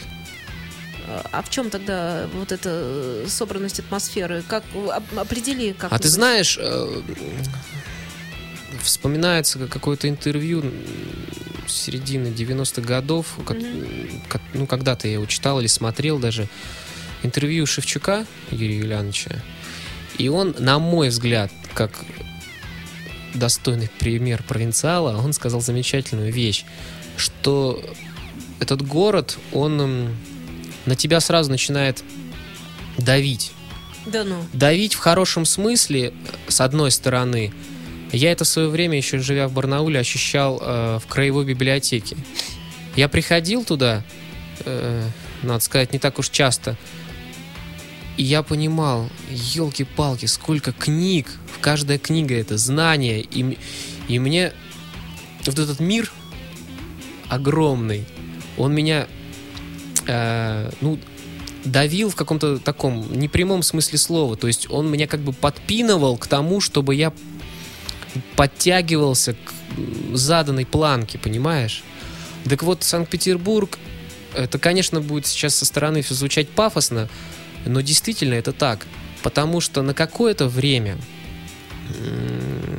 А 1.32 1.42
в 1.42 1.50
чем 1.50 1.70
тогда 1.70 2.26
вот 2.34 2.52
эта 2.52 2.70
э, 2.72 3.26
собранность 3.28 3.78
атмосферы? 3.80 4.42
Как 4.48 4.64
определи, 5.16 5.72
как 5.72 5.92
А 5.92 5.98
ты 5.98 6.08
знаешь, 6.08 6.58
э, 6.60 7.02
вспоминается 8.82 9.58
какое-то 9.66 10.08
интервью 10.08 10.64
середины 11.68 12.28
90-х 12.28 12.82
годов, 12.82 13.38
как- 13.46 13.58
как- 14.28 14.42
ну, 14.54 14.66
когда-то 14.66 15.06
я 15.08 15.14
его 15.14 15.26
читал 15.26 15.60
или 15.60 15.66
смотрел 15.68 16.18
даже, 16.18 16.48
интервью 17.22 17.66
Шевчука 17.66 18.26
Юрия 18.50 18.78
Юлиановича, 18.78 19.42
и 20.18 20.28
он, 20.28 20.54
на 20.58 20.78
мой 20.78 21.08
взгляд, 21.08 21.52
как 21.74 22.04
достойный 23.34 23.88
пример 23.98 24.42
провинциала, 24.42 25.16
он 25.16 25.32
сказал 25.32 25.60
замечательную 25.60 26.32
вещь, 26.32 26.64
что 27.16 27.82
этот 28.60 28.82
город, 28.82 29.38
он 29.52 30.14
на 30.86 30.96
тебя 30.96 31.20
сразу 31.20 31.50
начинает 31.50 32.02
давить 32.98 33.52
Да 34.06 34.24
ну. 34.24 34.44
давить 34.52 34.94
в 34.94 34.98
хорошем 34.98 35.44
смысле, 35.44 36.12
с 36.48 36.60
одной 36.60 36.90
стороны. 36.90 37.52
Я 38.12 38.32
это 38.32 38.44
в 38.44 38.48
свое 38.48 38.68
время, 38.68 38.98
еще 38.98 39.18
живя 39.18 39.48
в 39.48 39.52
Барнауле, 39.52 39.98
ощущал 39.98 40.60
э, 40.60 40.98
в 41.02 41.06
краевой 41.06 41.46
библиотеке. 41.46 42.16
Я 42.94 43.08
приходил 43.08 43.64
туда, 43.64 44.04
э, 44.66 45.08
надо 45.42 45.64
сказать, 45.64 45.92
не 45.94 45.98
так 45.98 46.18
уж 46.18 46.28
часто, 46.28 46.76
и 48.16 48.22
я 48.22 48.42
понимал, 48.42 49.08
елки-палки, 49.30 50.26
сколько 50.26 50.72
книг, 50.72 51.28
каждая 51.60 51.98
книга 51.98 52.34
это 52.34 52.58
знание, 52.58 53.22
и, 53.22 53.56
и 54.08 54.18
мне 54.18 54.52
вот 55.46 55.58
этот 55.58 55.80
мир 55.80 56.12
огромный, 57.28 58.04
он 58.58 58.74
меня, 58.74 59.06
э, 60.06 60.70
ну, 60.80 60.98
давил 61.64 62.10
в 62.10 62.16
каком-то 62.16 62.58
таком 62.58 63.12
непрямом 63.12 63.62
смысле 63.62 63.98
слова. 63.98 64.36
То 64.36 64.46
есть 64.46 64.70
он 64.70 64.90
меня 64.90 65.06
как 65.06 65.20
бы 65.20 65.32
подпинывал 65.32 66.16
к 66.16 66.26
тому, 66.26 66.60
чтобы 66.60 66.94
я 66.94 67.12
подтягивался 68.36 69.34
к 69.34 70.16
заданной 70.16 70.66
планке, 70.66 71.18
понимаешь? 71.18 71.82
Так 72.48 72.62
вот, 72.62 72.82
Санкт-Петербург, 72.82 73.78
это, 74.34 74.58
конечно, 74.58 75.00
будет 75.00 75.26
сейчас 75.26 75.54
со 75.54 75.64
стороны 75.64 76.02
всё 76.02 76.14
звучать 76.14 76.48
пафосно, 76.48 77.08
но 77.64 77.80
действительно 77.80 78.34
это 78.34 78.52
так. 78.52 78.86
Потому 79.22 79.60
что 79.60 79.82
на 79.82 79.94
какое-то 79.94 80.48
время 80.48 80.98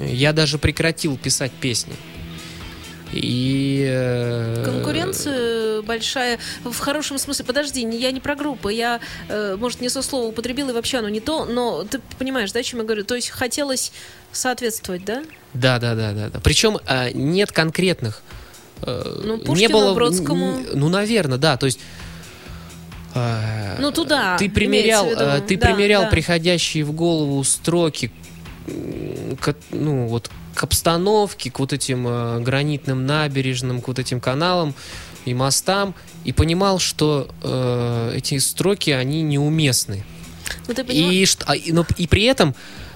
я 0.02 0.34
даже 0.34 0.58
прекратил 0.58 1.18
писать 1.18 1.52
песни. 1.52 1.94
И... 3.14 3.86
э, 3.88 4.64
Конкуренция 4.66 5.82
большая 5.84 6.40
в 6.64 6.78
хорошем 6.80 7.18
смысле. 7.18 7.46
Подожди, 7.46 7.84
не- 7.84 7.98
я 8.00 8.12
не 8.12 8.20
про 8.20 8.36
группы. 8.36 8.74
Я, 8.74 9.00
э, 9.30 9.56
может, 9.60 9.82
не 9.82 9.90
со 9.90 10.02
слова 10.02 10.28
употребила, 10.28 10.72
и 10.72 10.74
вообще 10.74 10.98
оно 10.98 11.10
не 11.10 11.20
то, 11.20 11.46
но 11.46 11.84
ты 11.84 12.00
понимаешь, 12.18 12.52
да, 12.52 12.60
о 12.60 12.64
чем 12.64 12.80
я 12.80 12.86
говорю? 12.86 13.04
То 13.04 13.16
есть 13.16 13.30
хотелось 13.30 13.92
соответствовать, 14.32 15.06
да? 15.06 15.24
Да, 15.54 15.80
да, 15.80 15.94
да, 15.96 16.12
да, 16.14 16.30
да. 16.30 16.40
Причем 16.44 16.80
а, 16.88 17.12
нет 17.12 17.52
конкретных. 17.52 18.24
э, 18.82 19.22
Ну, 19.24 19.38
не 19.38 19.44
Пушкину, 19.44 19.74
было, 19.74 19.94
Бродскому. 19.94 20.60
Ну, 20.74 20.90
наверное, 20.90 21.38
да. 21.38 21.58
То 21.58 21.68
есть. 21.68 21.80
э, 23.14 23.76
Ну, 23.80 23.92
туда, 23.92 24.38
Ты 24.38 24.50
примерял, 24.50 25.06
э, 25.08 25.42
ты 25.48 25.58
Да, 25.58 25.68
примерял 25.68 26.04
да. 26.04 26.10
приходящие 26.10 26.84
в 26.84 26.92
голову 26.94 27.44
строки, 27.44 28.12
ну 29.72 30.08
вот 30.08 30.30
к 30.56 30.64
обстановке, 30.64 31.52
к 31.52 31.60
вот 31.60 31.74
этим 31.74 32.08
э, 32.08 32.40
гранитным 32.42 33.06
набережным, 33.06 33.82
к 33.82 33.88
вот 33.88 34.00
этим 34.00 34.20
каналам 34.20 34.74
и 35.26 35.34
мостам, 35.34 35.96
и 36.26 36.32
понимал, 36.34 36.80
что 36.80 37.28
э, 37.42 38.14
эти 38.16 38.38
строки 38.40 38.92
они 38.92 39.22
неуместны. 39.22 40.04
Ну, 40.68 40.74
ты 40.74 40.84
понимаешь? 40.84 41.14
И, 41.14 41.26
что, 41.26 41.46
а, 41.48 41.56
и- 41.56 41.72
но, 41.72 41.86
и 41.98 42.08
при 42.08 42.24
этом 42.24 42.56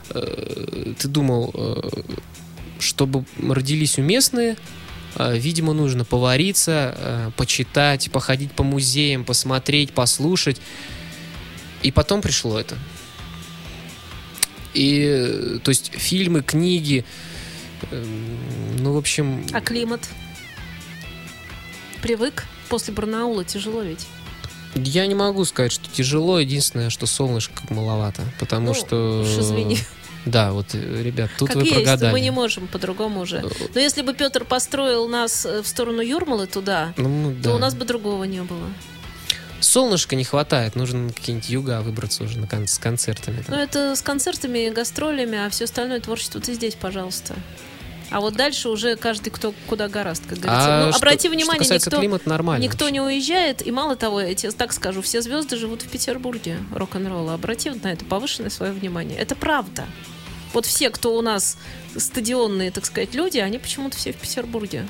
э, 0.10 0.94
ты 1.00 1.08
думал, 1.08 1.52
э, 1.54 1.90
чтобы 2.80 3.26
родились 3.42 3.98
уместные, 3.98 4.56
э, 5.16 5.38
видимо, 5.38 5.74
нужно 5.74 6.06
повариться, 6.06 6.96
э, 6.98 7.32
почитать, 7.38 8.12
походить 8.12 8.52
по 8.52 8.64
музеям, 8.64 9.24
посмотреть, 9.26 9.92
послушать. 9.94 10.62
И 11.84 11.92
потом 11.92 12.22
пришло 12.22 12.60
это. 12.60 12.78
И, 14.74 15.04
э, 15.08 15.60
то 15.64 15.70
есть, 15.70 15.92
фильмы, 15.96 16.42
книги, 16.44 17.00
эм, 17.00 17.06
ну, 17.92 18.94
в 18.94 18.98
общем... 18.98 19.46
А 19.54 19.62
климат? 19.62 20.08
Привык? 22.02 22.46
После 22.70 22.94
Барнаула 22.94 23.44
тяжело 23.44 23.82
ведь. 23.82 24.08
Я 24.76 25.08
не 25.08 25.16
могу 25.16 25.46
сказать, 25.46 25.72
что 25.72 25.90
тяжело. 25.90 26.40
Единственное, 26.40 26.90
что 26.90 27.06
солнышко 27.08 27.64
маловато. 27.70 28.24
Потому 28.40 28.68
Ну, 28.68 28.74
что... 28.74 29.22
уж 29.22 29.28
извини. 29.30 29.80
Да, 30.26 30.52
вот, 30.52 30.68
э, 30.74 31.04
ребят, 31.04 31.32
тут 31.38 31.48
как 31.48 31.56
вы 31.58 31.64
есть, 31.64 31.74
прогадали. 31.76 32.12
мы 32.12 32.20
не 32.20 32.32
можем 32.32 32.68
по-другому 32.68 33.22
уже. 33.22 33.50
Но 33.74 33.80
если 33.80 34.02
бы 34.02 34.14
Петр 34.14 34.44
построил 34.44 35.08
нас 35.08 35.46
э, 35.46 35.62
в 35.62 35.68
сторону 35.68 36.02
Юрмалы 36.02 36.48
туда, 36.48 36.94
Ну, 36.98 37.32
то 37.42 37.44
да. 37.52 37.56
у 37.56 37.58
нас 37.60 37.76
бы 37.76 37.86
другого 37.86 38.26
не 38.26 38.42
было. 38.42 38.68
Солнышка 39.60 40.16
не 40.16 40.24
хватает. 40.24 40.76
Нужно 40.76 41.12
какие-нибудь 41.12 41.50
юга 41.50 41.82
выбраться 41.82 42.24
уже 42.24 42.38
на 42.40 42.48
кон- 42.48 42.68
с 42.68 42.78
концертами. 42.78 43.42
там. 43.42 43.56
Но 43.56 43.62
это 43.62 43.96
с 43.96 44.02
концертами, 44.02 44.70
гастролями, 44.70 45.38
а 45.38 45.50
все 45.50 45.66
остальное 45.66 46.00
творчество 46.00 46.40
ты 46.40 46.54
здесь, 46.54 46.76
пожалуйста. 46.76 47.36
А 48.10 48.22
вот 48.22 48.36
дальше 48.36 48.70
уже 48.70 48.96
каждый, 48.96 49.32
кто 49.32 49.54
куда 49.68 49.90
гораст, 49.90 50.24
как 50.28 50.38
говорится. 50.40 50.84
А 50.84 50.86
ну, 50.86 50.92
что- 50.92 50.98
обрати 51.00 51.28
что 51.28 51.36
внимание, 51.36 51.60
касается 51.60 51.90
никто, 51.90 52.00
климата, 52.00 52.30
нормально 52.30 52.64
никто 52.64 52.86
вообще. 52.86 52.94
не 52.94 53.02
уезжает. 53.02 53.66
И 53.68 53.72
мало 53.72 53.96
того, 53.98 54.22
я 54.22 54.34
тебе 54.34 54.52
так 54.52 54.72
скажу, 54.72 55.02
все 55.02 55.22
звезды 55.22 55.58
живут 55.58 55.82
в 55.82 55.90
Петербурге 55.90 56.60
рок-н-ролла. 56.74 57.34
Обрати 57.34 57.70
вот 57.70 57.84
на 57.84 57.92
это 57.92 58.06
повышенное 58.06 58.50
свое 58.50 58.72
внимание. 58.72 59.18
Это 59.18 59.36
правда. 59.36 59.86
Вот 60.54 60.66
все, 60.66 60.90
кто 60.90 61.18
у 61.18 61.22
нас 61.22 61.58
стадионные, 61.98 62.72
так 62.72 62.86
сказать, 62.86 63.14
люди, 63.14 63.40
они 63.40 63.58
почему-то 63.60 63.98
все 63.98 64.14
в 64.14 64.16
Петербурге. 64.18 64.88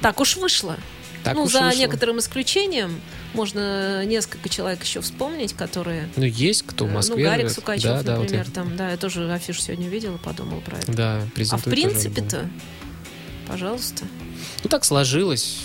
Так 0.00 0.18
уж 0.20 0.36
вышло. 0.36 0.76
Так 1.22 1.34
ну, 1.34 1.42
уж 1.42 1.52
за 1.52 1.62
вышло. 1.62 1.78
некоторым 1.78 2.18
исключением, 2.20 3.00
можно 3.36 4.04
несколько 4.04 4.48
человек 4.48 4.82
еще 4.82 5.00
вспомнить, 5.00 5.52
которые... 5.52 6.08
Ну, 6.16 6.24
есть 6.24 6.62
кто 6.62 6.86
в 6.86 6.88
э, 6.88 6.92
Москве 6.92 7.16
Ну, 7.24 7.30
Гарик. 7.30 7.50
Сукачев, 7.50 7.84
да, 7.84 8.02
да, 8.02 8.16
вот 8.16 8.22
например, 8.22 8.46
я- 8.46 8.52
там, 8.52 8.76
да, 8.76 8.90
я 8.90 8.96
тоже 8.96 9.30
афишу 9.32 9.60
сегодня 9.60 9.88
видела, 9.88 10.16
подумала 10.16 10.60
про 10.60 10.78
это. 10.78 10.92
Да, 10.92 11.22
а 11.50 11.56
в 11.58 11.64
принципе-то, 11.64 12.48
пожалуйста, 13.46 14.04
Ну, 14.64 14.70
так 14.70 14.84
сложилось. 14.84 15.58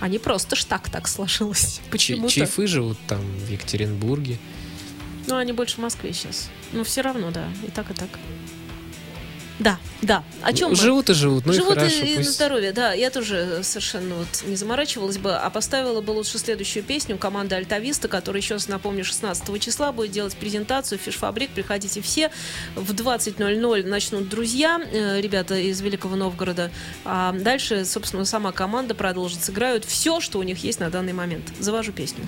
а 0.00 0.08
не 0.08 0.18
просто 0.18 0.54
ж 0.54 0.64
так 0.66 0.88
так 0.90 1.08
сложилось. 1.08 1.80
Почему-то. 1.90 2.32
Чайфы 2.32 2.66
живут 2.66 2.98
там 3.08 3.20
в 3.20 3.50
Екатеринбурге. 3.50 4.38
Ну, 5.26 5.36
они 5.36 5.52
больше 5.52 5.76
в 5.76 5.78
Москве 5.78 6.12
сейчас. 6.12 6.50
Ну, 6.72 6.84
все 6.84 7.00
равно, 7.00 7.30
да, 7.30 7.48
и 7.66 7.70
так, 7.70 7.90
и 7.90 7.94
так. 7.94 8.10
Да, 9.60 9.78
да. 10.02 10.24
О 10.42 10.52
чем 10.52 10.70
мы? 10.70 10.76
Живут 10.76 11.10
и 11.10 11.14
живут, 11.14 11.46
ну 11.46 11.52
Живут 11.52 11.76
и 11.76 11.78
хорошо. 11.78 11.96
и, 12.02 12.06
и 12.06 12.10
на 12.12 12.16
пусть- 12.18 12.32
здоровье, 12.34 12.72
да. 12.72 12.92
Я 12.92 13.10
тоже 13.10 13.60
совершенно 13.62 14.16
вот 14.16 14.26
не 14.46 14.56
заморачивалась 14.56 15.16
бы, 15.18 15.32
а 15.36 15.48
поставила 15.48 16.00
бы 16.00 16.10
лучше 16.10 16.38
следующую 16.38 16.82
песню 16.82 17.16
команды 17.18 17.54
Альтависта, 17.54 18.08
которая 18.08 18.42
еще, 18.42 18.54
раз 18.54 18.66
напомню, 18.66 19.04
16 19.04 19.60
числа 19.60 19.92
будет 19.92 20.10
делать 20.10 20.34
презентацию 20.36 20.98
Фишфабрик. 20.98 21.50
Приходите 21.50 22.00
все. 22.02 22.32
В 22.74 22.92
20.00 22.94 23.86
начнут 23.86 24.28
друзья, 24.28 24.80
э, 24.92 25.20
ребята 25.20 25.54
из 25.56 25.80
Великого 25.80 26.16
Новгорода. 26.16 26.72
А 27.04 27.32
дальше, 27.32 27.84
собственно, 27.84 28.24
сама 28.24 28.50
команда 28.50 28.96
продолжит. 28.96 29.44
Сыграют 29.44 29.84
все, 29.84 30.20
что 30.20 30.40
у 30.40 30.42
них 30.42 30.64
есть 30.64 30.80
на 30.80 30.90
данный 30.90 31.12
момент. 31.12 31.44
Завожу 31.60 31.92
песню. 31.92 32.24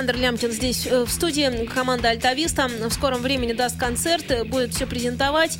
Александр 0.00 0.22
Лямкин 0.22 0.50
здесь 0.50 0.86
э, 0.86 1.04
в 1.04 1.10
студии. 1.10 1.66
Команда 1.66 2.08
Альтависта 2.08 2.68
в 2.68 2.90
скором 2.90 3.20
времени 3.20 3.52
даст 3.52 3.78
концерт, 3.78 4.30
э, 4.30 4.44
будет 4.44 4.72
все 4.74 4.86
презентовать. 4.86 5.58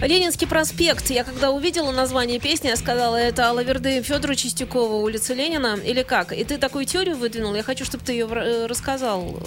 Ленинский 0.00 0.46
проспект. 0.46 1.10
Я 1.10 1.22
когда 1.22 1.50
увидела 1.50 1.92
название 1.92 2.40
песни, 2.40 2.68
я 2.68 2.76
сказала, 2.76 3.16
это 3.16 3.50
Алаверды 3.50 4.00
Федора 4.02 4.36
Чистякова, 4.36 4.94
улица 4.94 5.34
Ленина, 5.34 5.78
или 5.84 6.02
как? 6.02 6.32
И 6.32 6.44
ты 6.44 6.56
такую 6.56 6.86
теорию 6.86 7.18
выдвинул. 7.18 7.54
Я 7.54 7.62
хочу, 7.62 7.84
чтобы 7.84 8.02
ты 8.02 8.12
ее 8.12 8.26
э, 8.26 8.64
рассказал. 8.64 9.38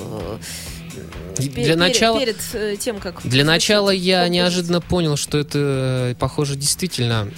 Для 1.37 1.49
перед, 1.49 1.77
начала, 1.77 2.19
перед 2.19 2.79
тем, 2.79 2.99
как... 2.99 3.27
Для 3.27 3.43
начала 3.43 3.89
я 3.89 4.17
композицию. 4.17 4.33
неожиданно 4.33 4.81
понял, 4.81 5.17
что 5.17 5.39
это, 5.39 6.15
похоже, 6.19 6.55
действительно, 6.55 7.31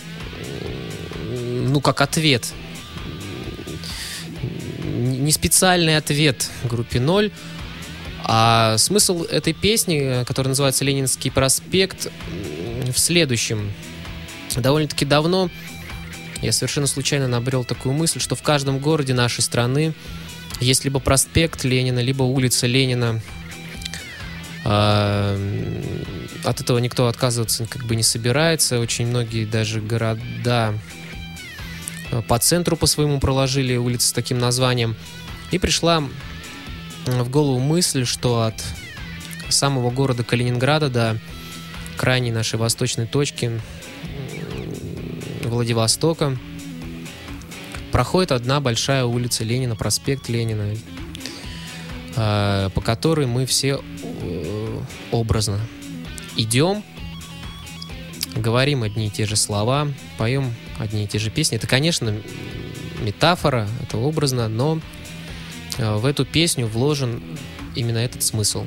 ну, 1.30 1.80
как 1.80 2.02
ответ. 2.02 2.52
Не 5.00 5.32
специальный 5.32 5.98
ответ 5.98 6.50
группе 6.64 7.00
«Ноль», 7.00 7.32
а 8.24 8.78
смысл 8.78 9.24
этой 9.24 9.54
песни, 9.54 10.24
которая 10.26 10.50
называется 10.50 10.86
«Ленинский 10.86 11.32
проспект», 11.32 12.10
в 12.92 13.00
следующем. 13.00 13.72
Довольно-таки 14.56 15.06
давно 15.06 15.50
я 16.42 16.52
совершенно 16.52 16.88
случайно 16.88 17.28
набрел 17.28 17.64
такую 17.64 17.94
мысль, 17.94 18.20
что 18.20 18.36
в 18.36 18.42
каждом 18.42 18.80
городе 18.80 19.14
нашей 19.14 19.42
страны 19.42 19.94
есть 20.60 20.84
либо 20.84 21.00
проспект 21.00 21.64
Ленина, 21.64 22.00
либо 22.00 22.24
улица 22.24 22.68
Ленина. 22.68 23.22
А, 24.66 25.38
От 26.44 26.62
этого 26.62 26.78
никто 26.80 27.08
отказываться 27.08 27.66
как 27.66 27.86
бы 27.86 27.96
не 27.96 28.04
собирается. 28.04 28.80
Очень 28.80 29.08
многие 29.08 29.46
даже 29.46 29.82
города 29.82 30.74
по 32.28 32.40
центру 32.40 32.76
по 32.76 32.88
своему 32.88 33.20
проложили 33.20 33.76
улицы 33.76 34.08
с 34.08 34.14
таким 34.14 34.40
названием. 34.40 34.96
И 35.52 35.60
пришла 35.60 36.04
в 37.06 37.30
голову 37.30 37.60
мысль, 37.60 38.06
что 38.06 38.44
от 38.44 38.64
самого 39.50 39.90
города 39.92 40.24
Калининграда 40.24 40.90
до 40.90 41.20
крайней 41.98 42.32
нашей 42.32 42.58
восточной 42.58 43.08
точки 43.08 43.60
Владивостока 45.44 46.38
проходит 47.92 48.32
одна 48.32 48.60
большая 48.60 49.06
улица 49.06 49.44
Ленина, 49.44 49.76
проспект 49.76 50.30
Ленина, 50.30 50.76
э, 52.16 52.70
по 52.74 52.82
которой 52.82 53.26
мы 53.26 53.46
все 53.46 53.82
э, 53.82 54.82
образно 55.12 55.60
идем, 56.38 56.84
говорим 58.36 58.84
одни 58.84 59.08
и 59.08 59.10
те 59.10 59.26
же 59.26 59.36
слова, 59.36 59.88
поем 60.18 60.54
одни 60.80 61.04
и 61.04 61.08
те 61.08 61.20
же 61.20 61.30
песни. 61.30 61.58
Это, 61.58 61.68
конечно, 61.68 62.16
метафора, 63.02 63.68
это 63.84 63.98
образно, 63.98 64.48
но 64.48 64.80
э, 65.78 65.96
в 65.96 66.06
эту 66.06 66.26
песню 66.26 66.68
вложен 66.68 67.22
именно 67.76 67.98
этот 67.98 68.24
смысл. 68.24 68.66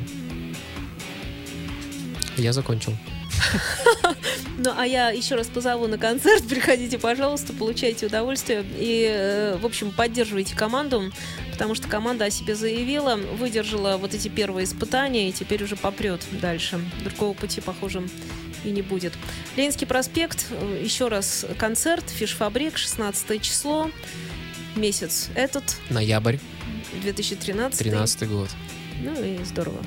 Я 2.37 2.53
закончил. 2.53 2.97
Ну, 4.59 4.71
а 4.77 4.87
я 4.87 5.11
еще 5.11 5.35
раз 5.35 5.49
позову 5.49 5.89
на 5.89 5.99
концерт. 5.99 6.47
Приходите, 6.49 6.99
пожалуйста, 6.99 7.53
получайте 7.53 8.07
удовольствие. 8.07 8.65
И, 8.79 9.09
э, 9.11 9.57
в 9.57 9.67
общем, 9.67 9.91
поддерживайте 9.91 10.55
команду, 10.55 11.11
потому 11.51 11.75
что 11.75 11.89
команда 11.89 12.27
о 12.27 12.31
себе 12.31 12.55
заявила, 12.55 13.17
выдержала 13.17 13.97
вот 13.97 14.15
эти 14.15 14.29
первые 14.29 14.65
испытания, 14.65 15.29
и 15.29 15.33
теперь 15.33 15.65
уже 15.65 15.75
попрет 15.75 16.21
дальше. 16.41 16.81
Другого 17.03 17.35
пути, 17.35 17.61
похоже, 17.61 18.03
и 18.65 18.71
не 18.71 18.83
будет. 18.83 19.13
Ленинский 19.57 19.87
проспект, 19.87 20.47
э, 20.51 20.81
еще 20.83 21.09
раз 21.09 21.47
концерт, 21.59 22.05
фишфабрик, 22.09 22.77
16 22.77 23.43
число, 23.43 23.91
месяц 24.77 25.29
этот, 25.35 25.77
Ноябрь, 25.91 26.39
2013. 27.03 27.79
13 27.79 28.29
год. 28.29 28.49
Ну 29.03 29.13
и 29.23 29.43
здорово. 29.45 29.83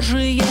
Похожие 0.00 0.49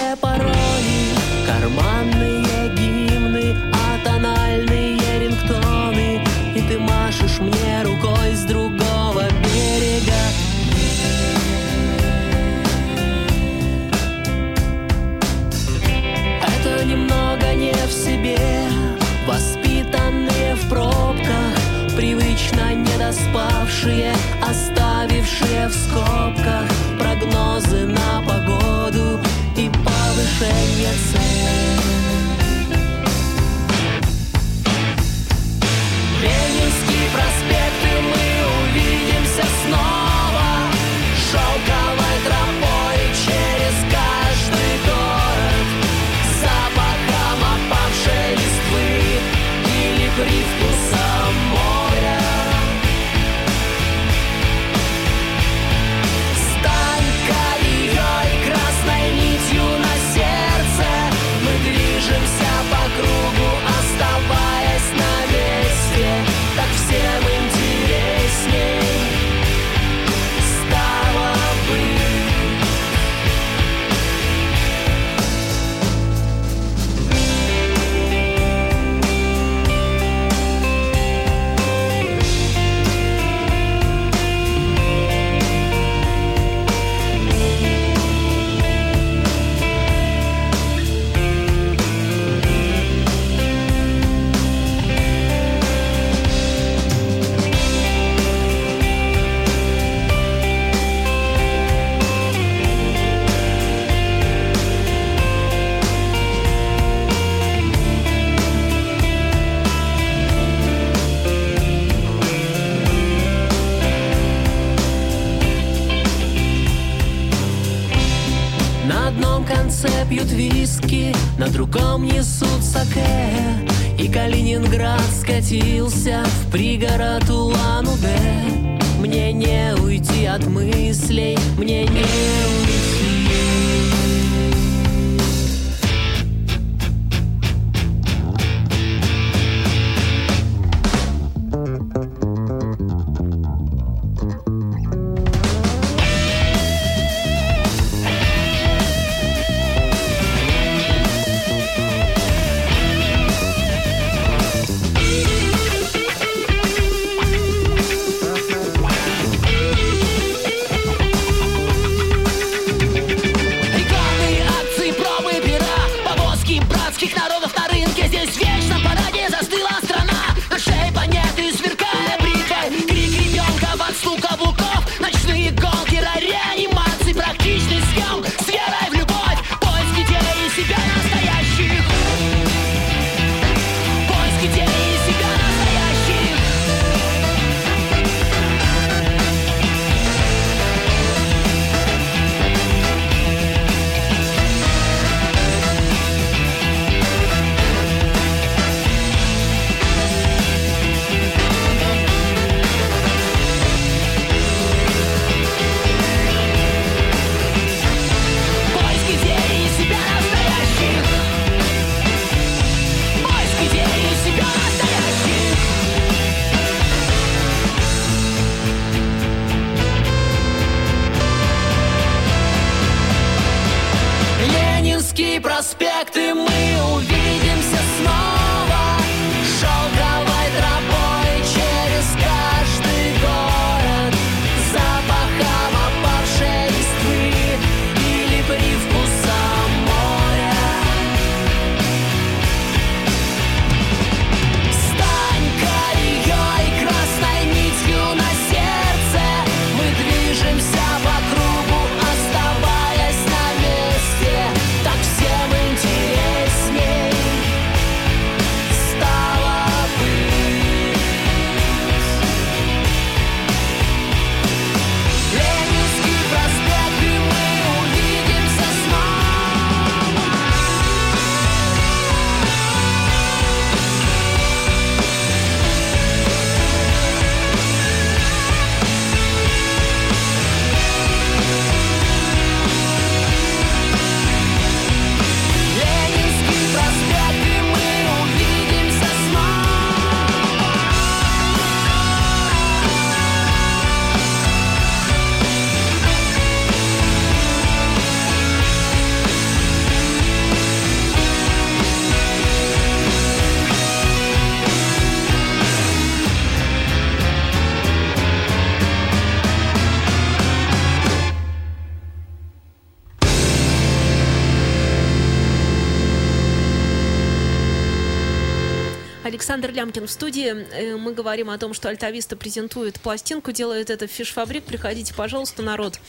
Лямкин 320.00 320.08
в 320.08 320.12
студии. 320.12 320.48
Э, 320.48 320.96
Мы 320.98 321.14
говорим 321.14 321.50
о 321.50 321.58
том, 321.58 321.74
что 321.74 321.90
Альтависта 321.90 322.36
презентует 322.36 323.00
пластинку, 323.00 323.52
делает 323.52 323.90
это 323.90 324.08
в 324.08 324.12
фишфабрик. 324.12 324.64
Приходите, 324.64 325.14
пожалуйста, 325.14 325.62
народ. 325.62 326.00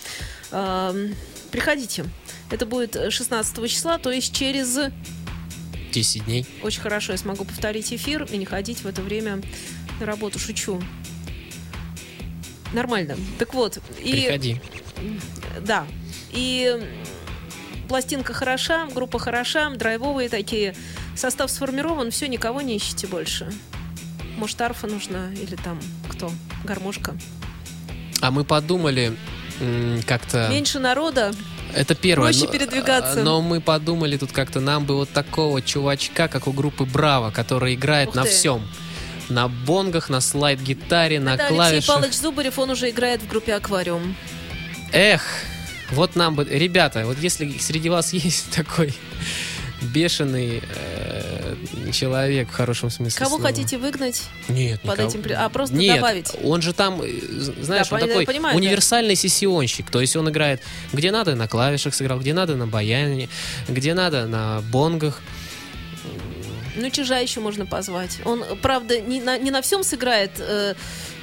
Эм, 0.53 1.15
Приходите. 1.51 2.05
Это 2.51 2.67
будет 2.67 3.13
16 3.13 3.69
числа, 3.69 3.99
то 3.99 4.11
есть 4.11 4.35
через... 4.35 4.79
10 5.93 6.25
дней. 6.25 6.47
Очень 6.63 6.81
хорошо, 6.83 7.13
я 7.13 7.19
смогу 7.19 7.45
повторить 7.45 7.93
эфир 7.93 8.25
и 8.31 8.37
не 8.37 8.45
ходить 8.45 8.83
в 8.83 8.87
это 8.87 9.03
время 9.03 9.41
на 9.99 10.07
работу. 10.07 10.39
Шучу. 10.39 10.81
Нормально. 12.73 13.17
Так 13.39 13.55
вот. 13.55 13.79
И... 14.01 14.13
Приходи. 14.13 14.61
Да. 15.63 15.87
И 16.31 16.81
пластинка 17.89 18.33
хороша, 18.33 18.87
группа 18.95 19.19
хороша, 19.19 19.71
драйвовые 19.71 20.29
такие. 20.29 20.77
Состав 21.17 21.51
сформирован, 21.51 22.13
все, 22.13 22.29
никого 22.29 22.61
не 22.61 22.77
ищите 22.77 23.09
больше. 23.09 23.53
Может, 24.41 24.59
арфа 24.63 24.87
нужна 24.87 25.31
или 25.35 25.55
там 25.55 25.79
кто? 26.09 26.33
Гармошка. 26.65 27.15
А 28.23 28.31
мы 28.31 28.43
подумали 28.43 29.15
как-то... 30.07 30.49
Меньше 30.49 30.79
народа. 30.79 31.35
Это 31.75 31.95
первое. 31.95 32.31
проще 32.31 32.47
но- 32.47 32.51
передвигаться. 32.51 33.23
Но 33.23 33.43
мы 33.43 33.61
подумали 33.61 34.17
тут 34.17 34.33
как-то, 34.33 34.61
нам 34.61 34.87
бы 34.87 34.97
вот 34.97 35.11
такого 35.11 35.61
чувачка, 35.61 36.27
как 36.27 36.47
у 36.49 36.53
группы 36.53 36.87
Браво, 36.87 37.31
который 37.31 37.75
играет 37.75 38.09
Ух 38.09 38.15
на 38.15 38.23
ты. 38.23 38.31
всем. 38.31 38.67
На 39.29 39.47
бонгах, 39.49 40.09
на 40.09 40.23
слайд-гитаре, 40.23 41.21
на 41.21 41.35
Алексей 41.35 41.49
клавишах. 41.55 41.87
Павлович 41.95 42.15
Зубарев, 42.15 42.59
он 42.59 42.71
уже 42.71 42.89
играет 42.89 43.21
в 43.21 43.29
группе 43.29 43.55
«Аквариум». 43.55 44.17
Эх, 44.91 45.23
вот 45.91 46.17
нам 46.17 46.35
бы... 46.35 46.45
Ребята, 46.45 47.05
вот 47.05 47.19
если 47.19 47.59
среди 47.59 47.91
вас 47.91 48.13
есть 48.15 48.51
такой 48.53 48.95
бешеный 49.83 50.63
э, 50.75 51.55
человек 51.93 52.49
в 52.49 52.53
хорошем 52.53 52.91
смысле 52.91 53.19
Кого 53.19 53.37
слова. 53.37 53.45
хотите 53.49 53.79
выгнать 53.79 54.23
Нет, 54.49 54.81
под 54.83 54.99
никого. 54.99 55.09
этим? 55.09 55.37
А 55.39 55.49
просто 55.49 55.75
Нет, 55.77 55.97
добавить? 55.97 56.33
он 56.43 56.63
же 56.63 56.73
там, 56.73 57.01
э, 57.03 57.09
знаешь, 57.63 57.89
Да, 57.89 57.97
он 57.97 58.01
такой 58.03 58.27
понимаю, 58.27 58.55
да. 58.55 58.59
универсальный 58.59 59.17
сессионщик. 59.17 59.91
То 59.91 60.01
есть 60.01 60.17
он 60.17 60.29
играет 60.29 60.61
где 60.93 61.11
надо 61.11 61.35
на 61.35 61.49
клавишах 61.49 61.95
сыграл, 61.95 62.19
где 62.21 62.35
надо 62.35 62.57
на 62.57 62.67
баяне, 62.67 63.29
где 63.69 63.95
надо 63.95 64.27
на 64.27 64.61
бонгах. 64.71 65.21
Ну, 66.77 66.89
чижа 66.91 67.19
еще 67.19 67.41
можно 67.41 67.67
позвать. 67.67 68.19
Он, 68.25 68.45
правда, 68.63 69.01
не 69.01 69.21
на, 69.21 69.37
не 69.39 69.51
на 69.51 69.61
всем 69.61 69.83
сыграет, 69.83 70.31
э, 70.39 70.75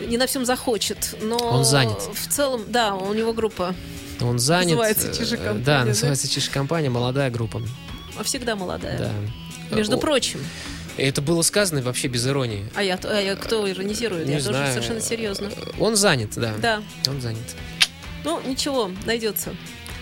не 0.02 0.18
на 0.18 0.28
всем 0.28 0.46
захочет, 0.46 1.16
но... 1.22 1.38
Он 1.38 1.64
занят. 1.64 2.02
В 2.14 2.28
целом, 2.28 2.64
да, 2.68 2.96
у 2.96 3.14
него 3.14 3.34
группа 3.34 3.74
Он 4.20 4.40
занят. 4.40 4.66
Называется 4.72 5.08
э, 5.10 5.14
«Чижи-компания», 5.18 5.64
Да, 5.64 5.80
да? 5.80 5.86
называется 5.86 6.28
Чиж-компания, 6.28 6.90
молодая 6.90 7.30
группа. 7.32 7.62
Всегда 8.24 8.56
молодая. 8.56 8.98
Да. 8.98 9.76
Между 9.76 9.98
О, 9.98 10.00
прочим. 10.00 10.40
Это 10.98 11.22
было 11.22 11.42
сказано 11.44 11.82
вообще 11.82 12.08
без 12.08 12.26
иронии. 12.28 12.66
А 12.76 12.82
я, 12.82 13.00
а 13.04 13.20
я 13.20 13.36
кто 13.36 13.70
иронизирует? 13.70 14.26
Не 14.26 14.34
я 14.34 14.40
тоже 14.40 14.52
знаю. 14.54 14.74
совершенно 14.74 15.02
серьезно. 15.02 15.52
Он 15.80 15.96
занят, 15.96 16.32
да. 16.36 16.54
Да. 16.60 16.84
Он 17.08 17.22
занят. 17.22 17.56
Ну, 18.24 18.42
ничего, 18.42 18.92
найдется. 19.06 19.56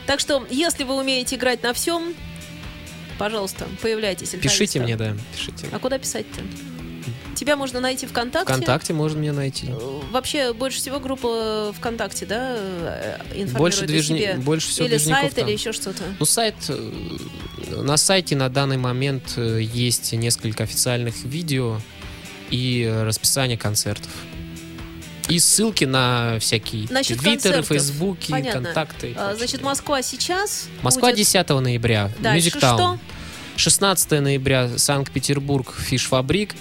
Так 0.07 0.19
что, 0.19 0.45
если 0.49 0.83
вы 0.83 0.95
умеете 0.95 1.35
играть 1.35 1.63
на 1.63 1.73
всем, 1.73 2.13
пожалуйста, 3.17 3.67
появляйтесь. 3.81 4.29
Пишите 4.29 4.79
мне, 4.79 4.95
да, 4.95 5.15
пишите. 5.35 5.67
А 5.71 5.79
куда 5.79 5.97
писать-то? 5.97 6.41
Тебя 7.45 7.57
можно 7.57 7.79
найти 7.79 8.07
ВКонтакте. 8.07 8.51
ВКонтакте 8.51 8.93
можно 8.93 9.19
меня 9.19 9.31
найти. 9.33 9.67
Э, 9.69 10.01
Вообще 10.09 10.51
больше 10.51 10.79
всего 10.79 10.99
группа 10.99 11.71
ВКонтакте, 11.77 12.25
да, 12.25 12.55
э, 12.57 13.17
информирует 13.35 13.53
Больше, 13.53 13.85
движни... 13.85 14.17
себе? 14.17 14.33
больше 14.37 14.67
всего 14.69 14.87
Или 14.87 14.97
сайт, 14.97 15.35
там. 15.35 15.45
или 15.45 15.53
еще 15.53 15.71
что-то. 15.71 16.01
Ну, 16.19 16.25
сайт... 16.25 16.55
э, 16.69 17.81
На 17.83 17.97
сайте 17.97 18.35
на 18.35 18.49
данный 18.49 18.77
момент 18.77 19.37
есть 19.37 20.11
несколько 20.13 20.63
официальных 20.63 21.23
видео 21.23 21.79
и 22.49 22.91
расписание 23.05 23.59
концертов. 23.59 24.09
И 25.29 25.37
ссылки 25.37 25.85
на 25.85 26.39
всякие 26.39 26.87
Насчет 26.89 27.19
твиттеры, 27.19 27.55
концертов. 27.57 27.67
фейсбуки, 27.67 28.31
Понятно. 28.31 28.61
контакты. 28.63 29.13
А. 29.15 29.35
Значит, 29.35 29.61
Москва 29.61 30.01
сейчас 30.01 30.65
Москва 30.81 31.09
будет 31.09 31.17
10 31.17 31.47
ноября. 31.49 32.09
Дальше 32.17 32.49
Music 32.49 32.59
Town. 32.59 32.75
что? 32.75 32.99
16 33.57 34.11
ноября 34.21 34.69
Санкт-Петербург 34.79 35.71
Фишфабрик. 35.77 36.55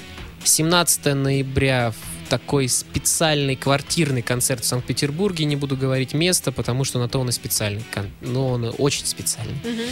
17 0.46 1.14
ноября 1.14 1.92
в 1.92 2.28
такой 2.28 2.68
специальный 2.68 3.56
квартирный 3.56 4.22
концерт 4.22 4.62
в 4.62 4.66
Санкт-Петербурге. 4.66 5.44
Не 5.44 5.56
буду 5.56 5.76
говорить 5.76 6.14
место, 6.14 6.52
потому 6.52 6.84
что 6.84 6.98
на 6.98 7.08
то 7.08 7.18
он 7.20 7.28
и 7.28 7.32
специальный. 7.32 7.84
Но 8.20 8.48
он 8.48 8.74
очень 8.78 9.06
специальный. 9.06 9.56
Мгм. 9.62 9.82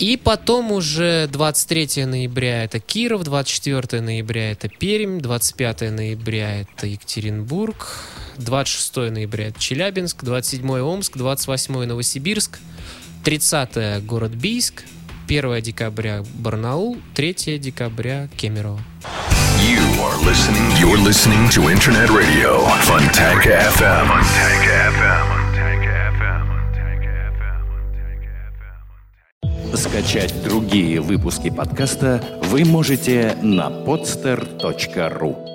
И 0.00 0.16
потом 0.16 0.72
уже 0.72 1.28
23 1.30 2.06
ноября 2.06 2.64
это 2.64 2.80
Киров, 2.80 3.22
24 3.22 4.00
ноября 4.00 4.52
это 4.52 4.70
Пермь, 4.70 5.20
25 5.20 5.90
ноября 5.90 6.62
это 6.62 6.86
Екатеринбург, 6.86 7.98
26 8.38 9.10
ноября 9.10 9.48
это 9.48 9.60
Челябинск, 9.60 10.24
27 10.24 10.70
Омск, 10.80 11.18
28 11.18 11.84
Новосибирск, 11.84 12.60
30 13.24 14.02
город 14.06 14.32
Бийск, 14.32 14.84
1 15.28 15.60
декабря 15.60 16.24
Барнаул, 16.34 16.96
3 17.14 17.58
декабря 17.58 18.28
Кемерово. 18.38 18.80
You 19.60 19.84
are 20.02 20.16
listening. 20.24 20.64
You're 20.80 20.96
listening 20.96 21.48
to 21.50 21.68
Internet 21.68 22.08
Radio 22.08 22.64
Funtank 22.88 23.44
FM. 23.44 24.06
Funtank 24.08 24.64
FM. 24.96 25.40
Скачать 29.76 30.34
другие 30.42 31.00
выпуски 31.00 31.50
подкаста 31.50 32.22
вы 32.44 32.64
можете 32.64 33.36
на 33.42 33.68
podster.ru 33.68 35.49